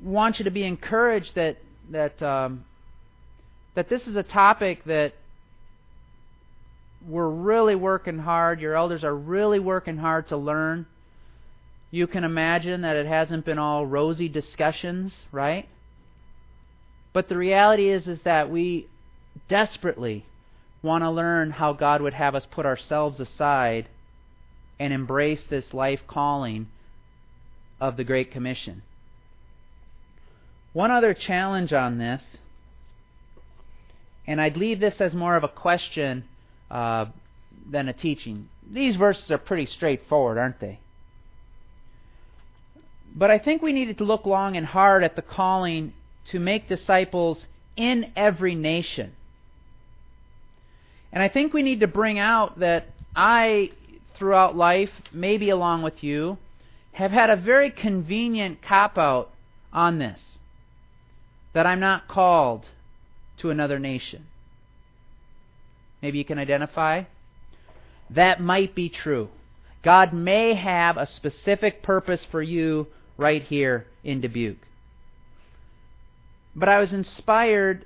want 0.02 0.38
you 0.38 0.44
to 0.44 0.50
be 0.50 0.64
encouraged 0.64 1.34
that 1.34 1.56
that 1.90 2.22
um, 2.22 2.64
that 3.74 3.88
this 3.88 4.06
is 4.06 4.16
a 4.16 4.22
topic 4.22 4.84
that 4.84 5.14
we're 7.06 7.30
really 7.30 7.74
working 7.74 8.18
hard. 8.18 8.60
Your 8.60 8.74
elders 8.74 9.02
are 9.02 9.14
really 9.14 9.58
working 9.58 9.96
hard 9.96 10.28
to 10.28 10.36
learn. 10.36 10.86
You 11.90 12.06
can 12.06 12.22
imagine 12.22 12.82
that 12.82 12.96
it 12.96 13.06
hasn't 13.06 13.46
been 13.46 13.58
all 13.58 13.86
rosy 13.86 14.28
discussions, 14.28 15.12
right? 15.32 15.66
But 17.12 17.28
the 17.28 17.36
reality 17.36 17.88
is 17.88 18.06
is 18.06 18.20
that 18.24 18.50
we 18.50 18.86
desperately 19.48 20.24
want 20.82 21.02
to 21.02 21.10
learn 21.10 21.50
how 21.50 21.72
God 21.72 22.02
would 22.02 22.14
have 22.14 22.34
us 22.34 22.46
put 22.50 22.66
ourselves 22.66 23.18
aside 23.18 23.88
and 24.78 24.92
embrace 24.92 25.42
this 25.48 25.74
life 25.74 26.00
calling 26.06 26.68
of 27.80 27.96
the 27.96 28.04
Great 28.04 28.30
Commission. 28.30 28.82
One 30.72 30.90
other 30.90 31.14
challenge 31.14 31.72
on 31.72 31.98
this, 31.98 32.38
and 34.26 34.40
I'd 34.40 34.56
leave 34.56 34.78
this 34.78 35.00
as 35.00 35.14
more 35.14 35.36
of 35.36 35.42
a 35.42 35.48
question 35.48 36.24
uh, 36.70 37.06
than 37.68 37.88
a 37.88 37.92
teaching. 37.92 38.48
These 38.70 38.96
verses 38.96 39.30
are 39.30 39.38
pretty 39.38 39.66
straightforward, 39.66 40.38
aren't 40.38 40.60
they? 40.60 40.78
But 43.14 43.30
I 43.30 43.38
think 43.38 43.62
we 43.62 43.72
needed 43.72 43.98
to 43.98 44.04
look 44.04 44.26
long 44.26 44.56
and 44.56 44.66
hard 44.66 45.02
at 45.02 45.16
the 45.16 45.22
calling 45.22 45.94
to 46.30 46.38
make 46.38 46.68
disciples 46.68 47.44
in 47.76 48.12
every 48.16 48.54
nation. 48.54 49.12
And 51.12 51.22
I 51.22 51.28
think 51.28 51.52
we 51.52 51.62
need 51.62 51.80
to 51.80 51.86
bring 51.86 52.18
out 52.18 52.58
that 52.58 52.88
I, 53.16 53.70
throughout 54.16 54.56
life, 54.56 54.90
maybe 55.12 55.50
along 55.50 55.82
with 55.82 56.02
you, 56.02 56.38
have 56.92 57.10
had 57.12 57.30
a 57.30 57.36
very 57.36 57.70
convenient 57.70 58.62
cop 58.62 58.98
out 58.98 59.30
on 59.72 59.98
this 59.98 60.20
that 61.54 61.66
I'm 61.66 61.80
not 61.80 62.08
called 62.08 62.66
to 63.38 63.50
another 63.50 63.78
nation. 63.78 64.26
Maybe 66.02 66.18
you 66.18 66.24
can 66.24 66.38
identify? 66.38 67.04
That 68.10 68.40
might 68.40 68.74
be 68.74 68.88
true. 68.88 69.28
God 69.82 70.12
may 70.12 70.54
have 70.54 70.96
a 70.96 71.06
specific 71.06 71.82
purpose 71.82 72.24
for 72.30 72.42
you 72.42 72.88
right 73.16 73.42
here 73.42 73.86
in 74.04 74.20
Dubuque. 74.20 74.67
But 76.58 76.68
I 76.68 76.80
was 76.80 76.92
inspired 76.92 77.84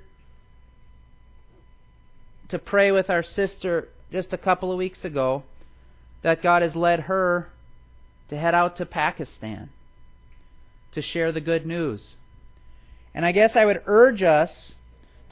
to 2.49 2.57
pray 2.57 2.91
with 2.91 3.07
our 3.07 3.21
sister 3.21 3.89
just 4.11 4.33
a 4.33 4.37
couple 4.37 4.71
of 4.71 4.79
weeks 4.79 5.05
ago 5.05 5.43
that 6.23 6.41
God 6.41 6.63
has 6.63 6.75
led 6.75 7.01
her 7.01 7.49
to 8.29 8.37
head 8.37 8.55
out 8.55 8.77
to 8.77 8.85
Pakistan 8.87 9.69
to 10.93 11.03
share 11.03 11.31
the 11.31 11.39
good 11.39 11.67
news. 11.67 12.15
And 13.13 13.27
I 13.27 13.31
guess 13.31 13.51
I 13.55 13.63
would 13.63 13.83
urge 13.85 14.23
us 14.23 14.73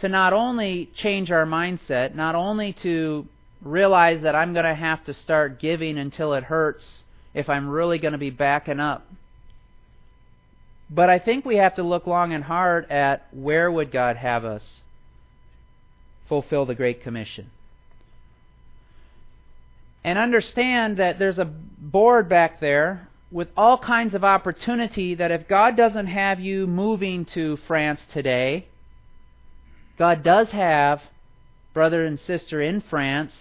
to 0.01 0.07
not 0.07 0.33
only 0.33 0.91
change 0.93 1.31
our 1.31 1.45
mindset, 1.45 2.13
not 2.13 2.35
only 2.35 2.73
to 2.83 3.27
realize 3.63 4.21
that 4.21 4.35
I'm 4.35 4.53
going 4.53 4.65
to 4.65 4.75
have 4.75 5.03
to 5.05 5.15
start 5.15 5.59
giving 5.59 5.97
until 5.97 6.33
it 6.33 6.43
hurts 6.43 7.03
if 7.33 7.49
I'm 7.49 7.69
really 7.69 7.97
going 7.97 8.11
to 8.11 8.19
be 8.19 8.29
backing 8.29 8.79
up. 8.79 9.07
But 10.93 11.09
I 11.09 11.19
think 11.19 11.45
we 11.45 11.55
have 11.55 11.75
to 11.75 11.83
look 11.83 12.05
long 12.05 12.33
and 12.33 12.43
hard 12.43 12.91
at 12.91 13.27
where 13.31 13.71
would 13.71 13.91
God 13.91 14.17
have 14.17 14.43
us 14.43 14.63
fulfill 16.27 16.65
the 16.65 16.75
Great 16.75 17.01
Commission. 17.01 17.49
And 20.03 20.19
understand 20.19 20.97
that 20.97 21.17
there's 21.17 21.37
a 21.37 21.45
board 21.45 22.27
back 22.27 22.59
there 22.59 23.07
with 23.31 23.47
all 23.55 23.77
kinds 23.77 24.13
of 24.13 24.25
opportunity 24.25 25.15
that 25.15 25.31
if 25.31 25.47
God 25.47 25.77
doesn't 25.77 26.07
have 26.07 26.41
you 26.41 26.67
moving 26.67 27.23
to 27.33 27.57
France 27.67 28.01
today, 28.11 28.67
God 29.97 30.23
does 30.23 30.49
have 30.49 31.01
brother 31.73 32.05
and 32.05 32.19
sister 32.19 32.61
in 32.61 32.81
France 32.81 33.31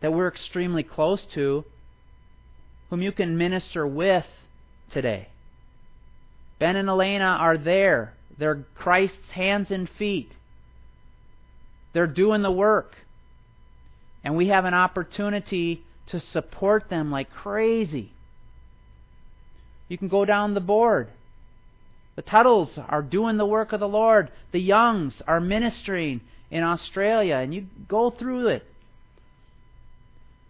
that 0.00 0.12
we're 0.12 0.28
extremely 0.28 0.82
close 0.82 1.22
to 1.34 1.64
whom 2.90 3.02
you 3.02 3.12
can 3.12 3.36
minister 3.36 3.86
with 3.86 4.26
today. 4.90 5.28
Ben 6.58 6.76
and 6.76 6.88
Elena 6.88 7.36
are 7.40 7.56
there. 7.56 8.14
They're 8.38 8.64
Christ's 8.74 9.30
hands 9.32 9.70
and 9.70 9.88
feet. 9.88 10.32
They're 11.92 12.06
doing 12.06 12.42
the 12.42 12.52
work. 12.52 12.96
And 14.24 14.36
we 14.36 14.48
have 14.48 14.64
an 14.64 14.74
opportunity 14.74 15.84
to 16.08 16.20
support 16.20 16.88
them 16.88 17.10
like 17.10 17.30
crazy. 17.30 18.12
You 19.88 19.98
can 19.98 20.08
go 20.08 20.24
down 20.24 20.54
the 20.54 20.60
board. 20.60 21.08
The 22.16 22.22
Tuttles 22.22 22.78
are 22.88 23.02
doing 23.02 23.36
the 23.36 23.46
work 23.46 23.72
of 23.72 23.80
the 23.80 23.88
Lord. 23.88 24.30
The 24.52 24.60
Youngs 24.60 25.22
are 25.26 25.40
ministering 25.40 26.20
in 26.50 26.62
Australia, 26.62 27.36
and 27.36 27.54
you 27.54 27.66
go 27.86 28.10
through 28.10 28.48
it. 28.48 28.66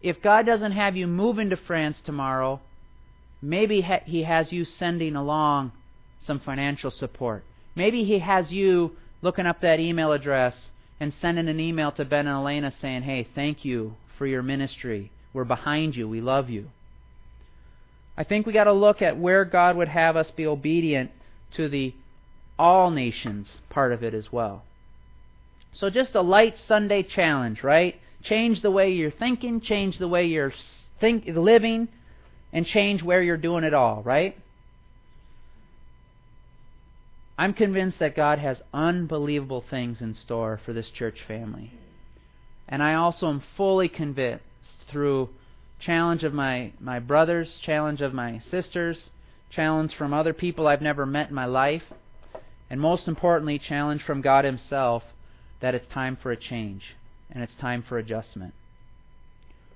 If 0.00 0.22
God 0.22 0.46
doesn't 0.46 0.72
have 0.72 0.96
you 0.96 1.06
move 1.06 1.38
into 1.38 1.56
France 1.56 1.98
tomorrow, 2.04 2.60
maybe 3.42 3.82
He 4.06 4.22
has 4.22 4.52
you 4.52 4.64
sending 4.64 5.14
along 5.14 5.72
some 6.28 6.38
financial 6.38 6.92
support. 6.92 7.42
Maybe 7.74 8.04
He 8.04 8.20
has 8.20 8.52
you 8.52 8.92
looking 9.20 9.46
up 9.46 9.60
that 9.62 9.80
email 9.80 10.12
address 10.12 10.54
and 11.00 11.12
sending 11.20 11.48
an 11.48 11.58
email 11.58 11.90
to 11.92 12.04
Ben 12.04 12.28
and 12.28 12.36
Elena 12.36 12.72
saying, 12.80 13.02
hey, 13.02 13.26
thank 13.34 13.64
you 13.64 13.94
for 14.16 14.26
your 14.26 14.42
ministry. 14.42 15.10
We're 15.32 15.44
behind 15.44 15.96
you. 15.96 16.08
We 16.08 16.20
love 16.20 16.48
you. 16.50 16.68
I 18.16 18.24
think 18.24 18.46
we 18.46 18.52
got 18.52 18.64
to 18.64 18.72
look 18.72 19.00
at 19.00 19.18
where 19.18 19.44
God 19.44 19.76
would 19.76 19.88
have 19.88 20.16
us 20.16 20.30
be 20.32 20.46
obedient 20.46 21.10
to 21.54 21.68
the 21.68 21.94
all 22.58 22.90
nations 22.90 23.48
part 23.70 23.92
of 23.92 24.02
it 24.02 24.14
as 24.14 24.32
well. 24.32 24.64
So 25.72 25.90
just 25.90 26.14
a 26.14 26.22
light 26.22 26.58
Sunday 26.58 27.04
challenge, 27.04 27.62
right? 27.62 27.94
Change 28.22 28.62
the 28.62 28.70
way 28.70 28.90
you're 28.90 29.12
thinking, 29.12 29.60
change 29.60 29.98
the 29.98 30.08
way 30.08 30.26
you're 30.26 30.52
think, 30.98 31.26
living, 31.26 31.88
and 32.52 32.66
change 32.66 33.02
where 33.02 33.22
you're 33.22 33.36
doing 33.36 33.62
it 33.62 33.74
all, 33.74 34.02
right? 34.02 34.36
I'm 37.38 37.54
convinced 37.54 38.00
that 38.00 38.16
God 38.16 38.40
has 38.40 38.60
unbelievable 38.74 39.64
things 39.70 40.00
in 40.00 40.16
store 40.16 40.60
for 40.66 40.72
this 40.72 40.90
church 40.90 41.18
family. 41.28 41.72
And 42.68 42.82
I 42.82 42.94
also 42.94 43.28
am 43.28 43.44
fully 43.56 43.88
convinced 43.88 44.42
through 44.90 45.28
challenge 45.78 46.24
of 46.24 46.34
my, 46.34 46.72
my 46.80 46.98
brothers, 46.98 47.60
challenge 47.62 48.00
of 48.00 48.12
my 48.12 48.40
sisters, 48.50 49.10
challenge 49.50 49.94
from 49.94 50.12
other 50.12 50.32
people 50.32 50.66
I've 50.66 50.82
never 50.82 51.06
met 51.06 51.28
in 51.28 51.34
my 51.36 51.44
life, 51.44 51.84
and 52.68 52.80
most 52.80 53.06
importantly, 53.06 53.60
challenge 53.60 54.02
from 54.02 54.20
God 54.20 54.44
Himself 54.44 55.04
that 55.60 55.76
it's 55.76 55.90
time 55.92 56.18
for 56.20 56.32
a 56.32 56.36
change 56.36 56.96
and 57.30 57.42
it's 57.42 57.54
time 57.54 57.84
for 57.88 57.98
adjustment. 57.98 58.52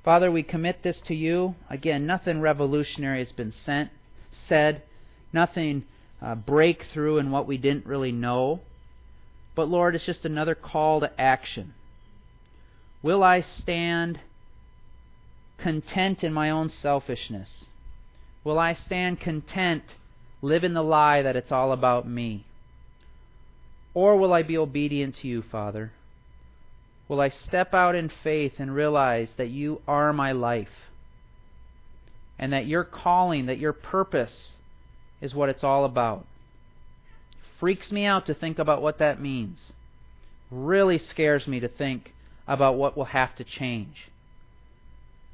Father, 0.04 0.32
we 0.32 0.42
commit 0.42 0.82
this 0.82 1.00
to 1.06 1.14
you. 1.14 1.54
Again, 1.70 2.06
nothing 2.06 2.40
revolutionary 2.40 3.20
has 3.20 3.32
been 3.32 3.54
sent, 3.64 3.90
said, 4.48 4.82
nothing 5.32 5.84
uh, 6.22 6.34
breakthrough 6.34 7.18
in 7.18 7.30
what 7.30 7.46
we 7.46 7.58
didn't 7.58 7.86
really 7.86 8.12
know. 8.12 8.60
But 9.54 9.68
Lord, 9.68 9.94
it's 9.94 10.06
just 10.06 10.24
another 10.24 10.54
call 10.54 11.00
to 11.00 11.20
action. 11.20 11.74
Will 13.02 13.22
I 13.22 13.40
stand 13.40 14.20
content 15.58 16.22
in 16.22 16.32
my 16.32 16.50
own 16.50 16.70
selfishness? 16.70 17.64
Will 18.44 18.58
I 18.58 18.74
stand 18.74 19.20
content, 19.20 19.82
live 20.40 20.64
in 20.64 20.74
the 20.74 20.82
lie 20.82 21.22
that 21.22 21.36
it's 21.36 21.52
all 21.52 21.72
about 21.72 22.08
me? 22.08 22.44
Or 23.94 24.16
will 24.16 24.32
I 24.32 24.42
be 24.42 24.56
obedient 24.56 25.16
to 25.16 25.28
you, 25.28 25.42
Father? 25.42 25.92
Will 27.08 27.20
I 27.20 27.28
step 27.28 27.74
out 27.74 27.94
in 27.94 28.10
faith 28.22 28.54
and 28.58 28.74
realize 28.74 29.28
that 29.36 29.50
you 29.50 29.82
are 29.86 30.12
my 30.12 30.32
life? 30.32 30.88
And 32.38 32.52
that 32.52 32.66
your 32.66 32.84
calling, 32.84 33.46
that 33.46 33.58
your 33.58 33.72
purpose 33.72 34.52
is 35.22 35.34
what 35.34 35.48
it's 35.48 35.64
all 35.64 35.86
about. 35.86 36.26
Freaks 37.58 37.90
me 37.92 38.04
out 38.04 38.26
to 38.26 38.34
think 38.34 38.58
about 38.58 38.82
what 38.82 38.98
that 38.98 39.20
means. 39.20 39.72
Really 40.50 40.98
scares 40.98 41.46
me 41.46 41.60
to 41.60 41.68
think 41.68 42.12
about 42.46 42.76
what 42.76 42.96
will 42.96 43.06
have 43.06 43.34
to 43.36 43.44
change. 43.44 44.10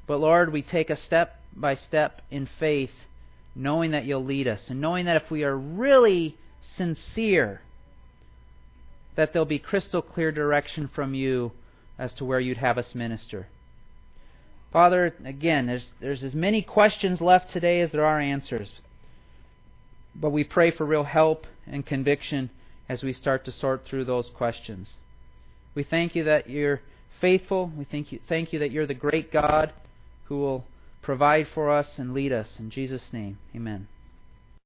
But 0.07 0.19
Lord, 0.19 0.53
we 0.53 0.61
take 0.61 0.89
a 0.89 0.95
step 0.95 1.35
by 1.55 1.75
step 1.75 2.21
in 2.29 2.47
faith, 2.59 2.91
knowing 3.55 3.91
that 3.91 4.05
you'll 4.05 4.23
lead 4.23 4.47
us, 4.47 4.61
and 4.69 4.79
knowing 4.79 5.05
that 5.05 5.21
if 5.21 5.31
we 5.31 5.43
are 5.43 5.57
really 5.57 6.37
sincere, 6.77 7.61
that 9.15 9.33
there'll 9.33 9.45
be 9.45 9.59
crystal 9.59 10.03
clear 10.03 10.31
direction 10.31 10.87
from 10.93 11.13
you 11.13 11.51
as 11.97 12.13
to 12.13 12.25
where 12.25 12.39
you'd 12.39 12.57
have 12.57 12.77
us 12.77 12.93
minister. 12.93 13.47
Father, 14.71 15.15
again, 15.25 15.65
there's, 15.65 15.87
there's 15.99 16.23
as 16.23 16.35
many 16.35 16.61
questions 16.61 17.19
left 17.19 17.51
today 17.51 17.81
as 17.81 17.91
there 17.91 18.05
are 18.05 18.19
answers. 18.19 18.71
But 20.19 20.31
we 20.31 20.43
pray 20.43 20.71
for 20.71 20.85
real 20.85 21.05
help 21.05 21.47
and 21.65 21.85
conviction 21.85 22.49
as 22.87 23.03
we 23.03 23.13
start 23.13 23.45
to 23.45 23.51
sort 23.51 23.85
through 23.85 24.05
those 24.05 24.29
questions. 24.29 24.89
We 25.75 25.83
thank 25.83 26.15
you 26.15 26.23
that 26.25 26.49
you're 26.49 26.81
faithful. 27.21 27.71
We 27.77 27.85
thank 27.85 28.11
you, 28.11 28.19
thank 28.27 28.51
you 28.51 28.59
that 28.59 28.71
you're 28.71 28.87
the 28.87 28.93
great 28.93 29.31
God 29.31 29.71
who 30.25 30.39
will 30.39 30.65
provide 31.01 31.47
for 31.53 31.69
us 31.69 31.87
and 31.97 32.13
lead 32.13 32.31
us. 32.31 32.47
In 32.57 32.69
Jesus' 32.69 33.13
name, 33.13 33.37
amen. 33.55 33.87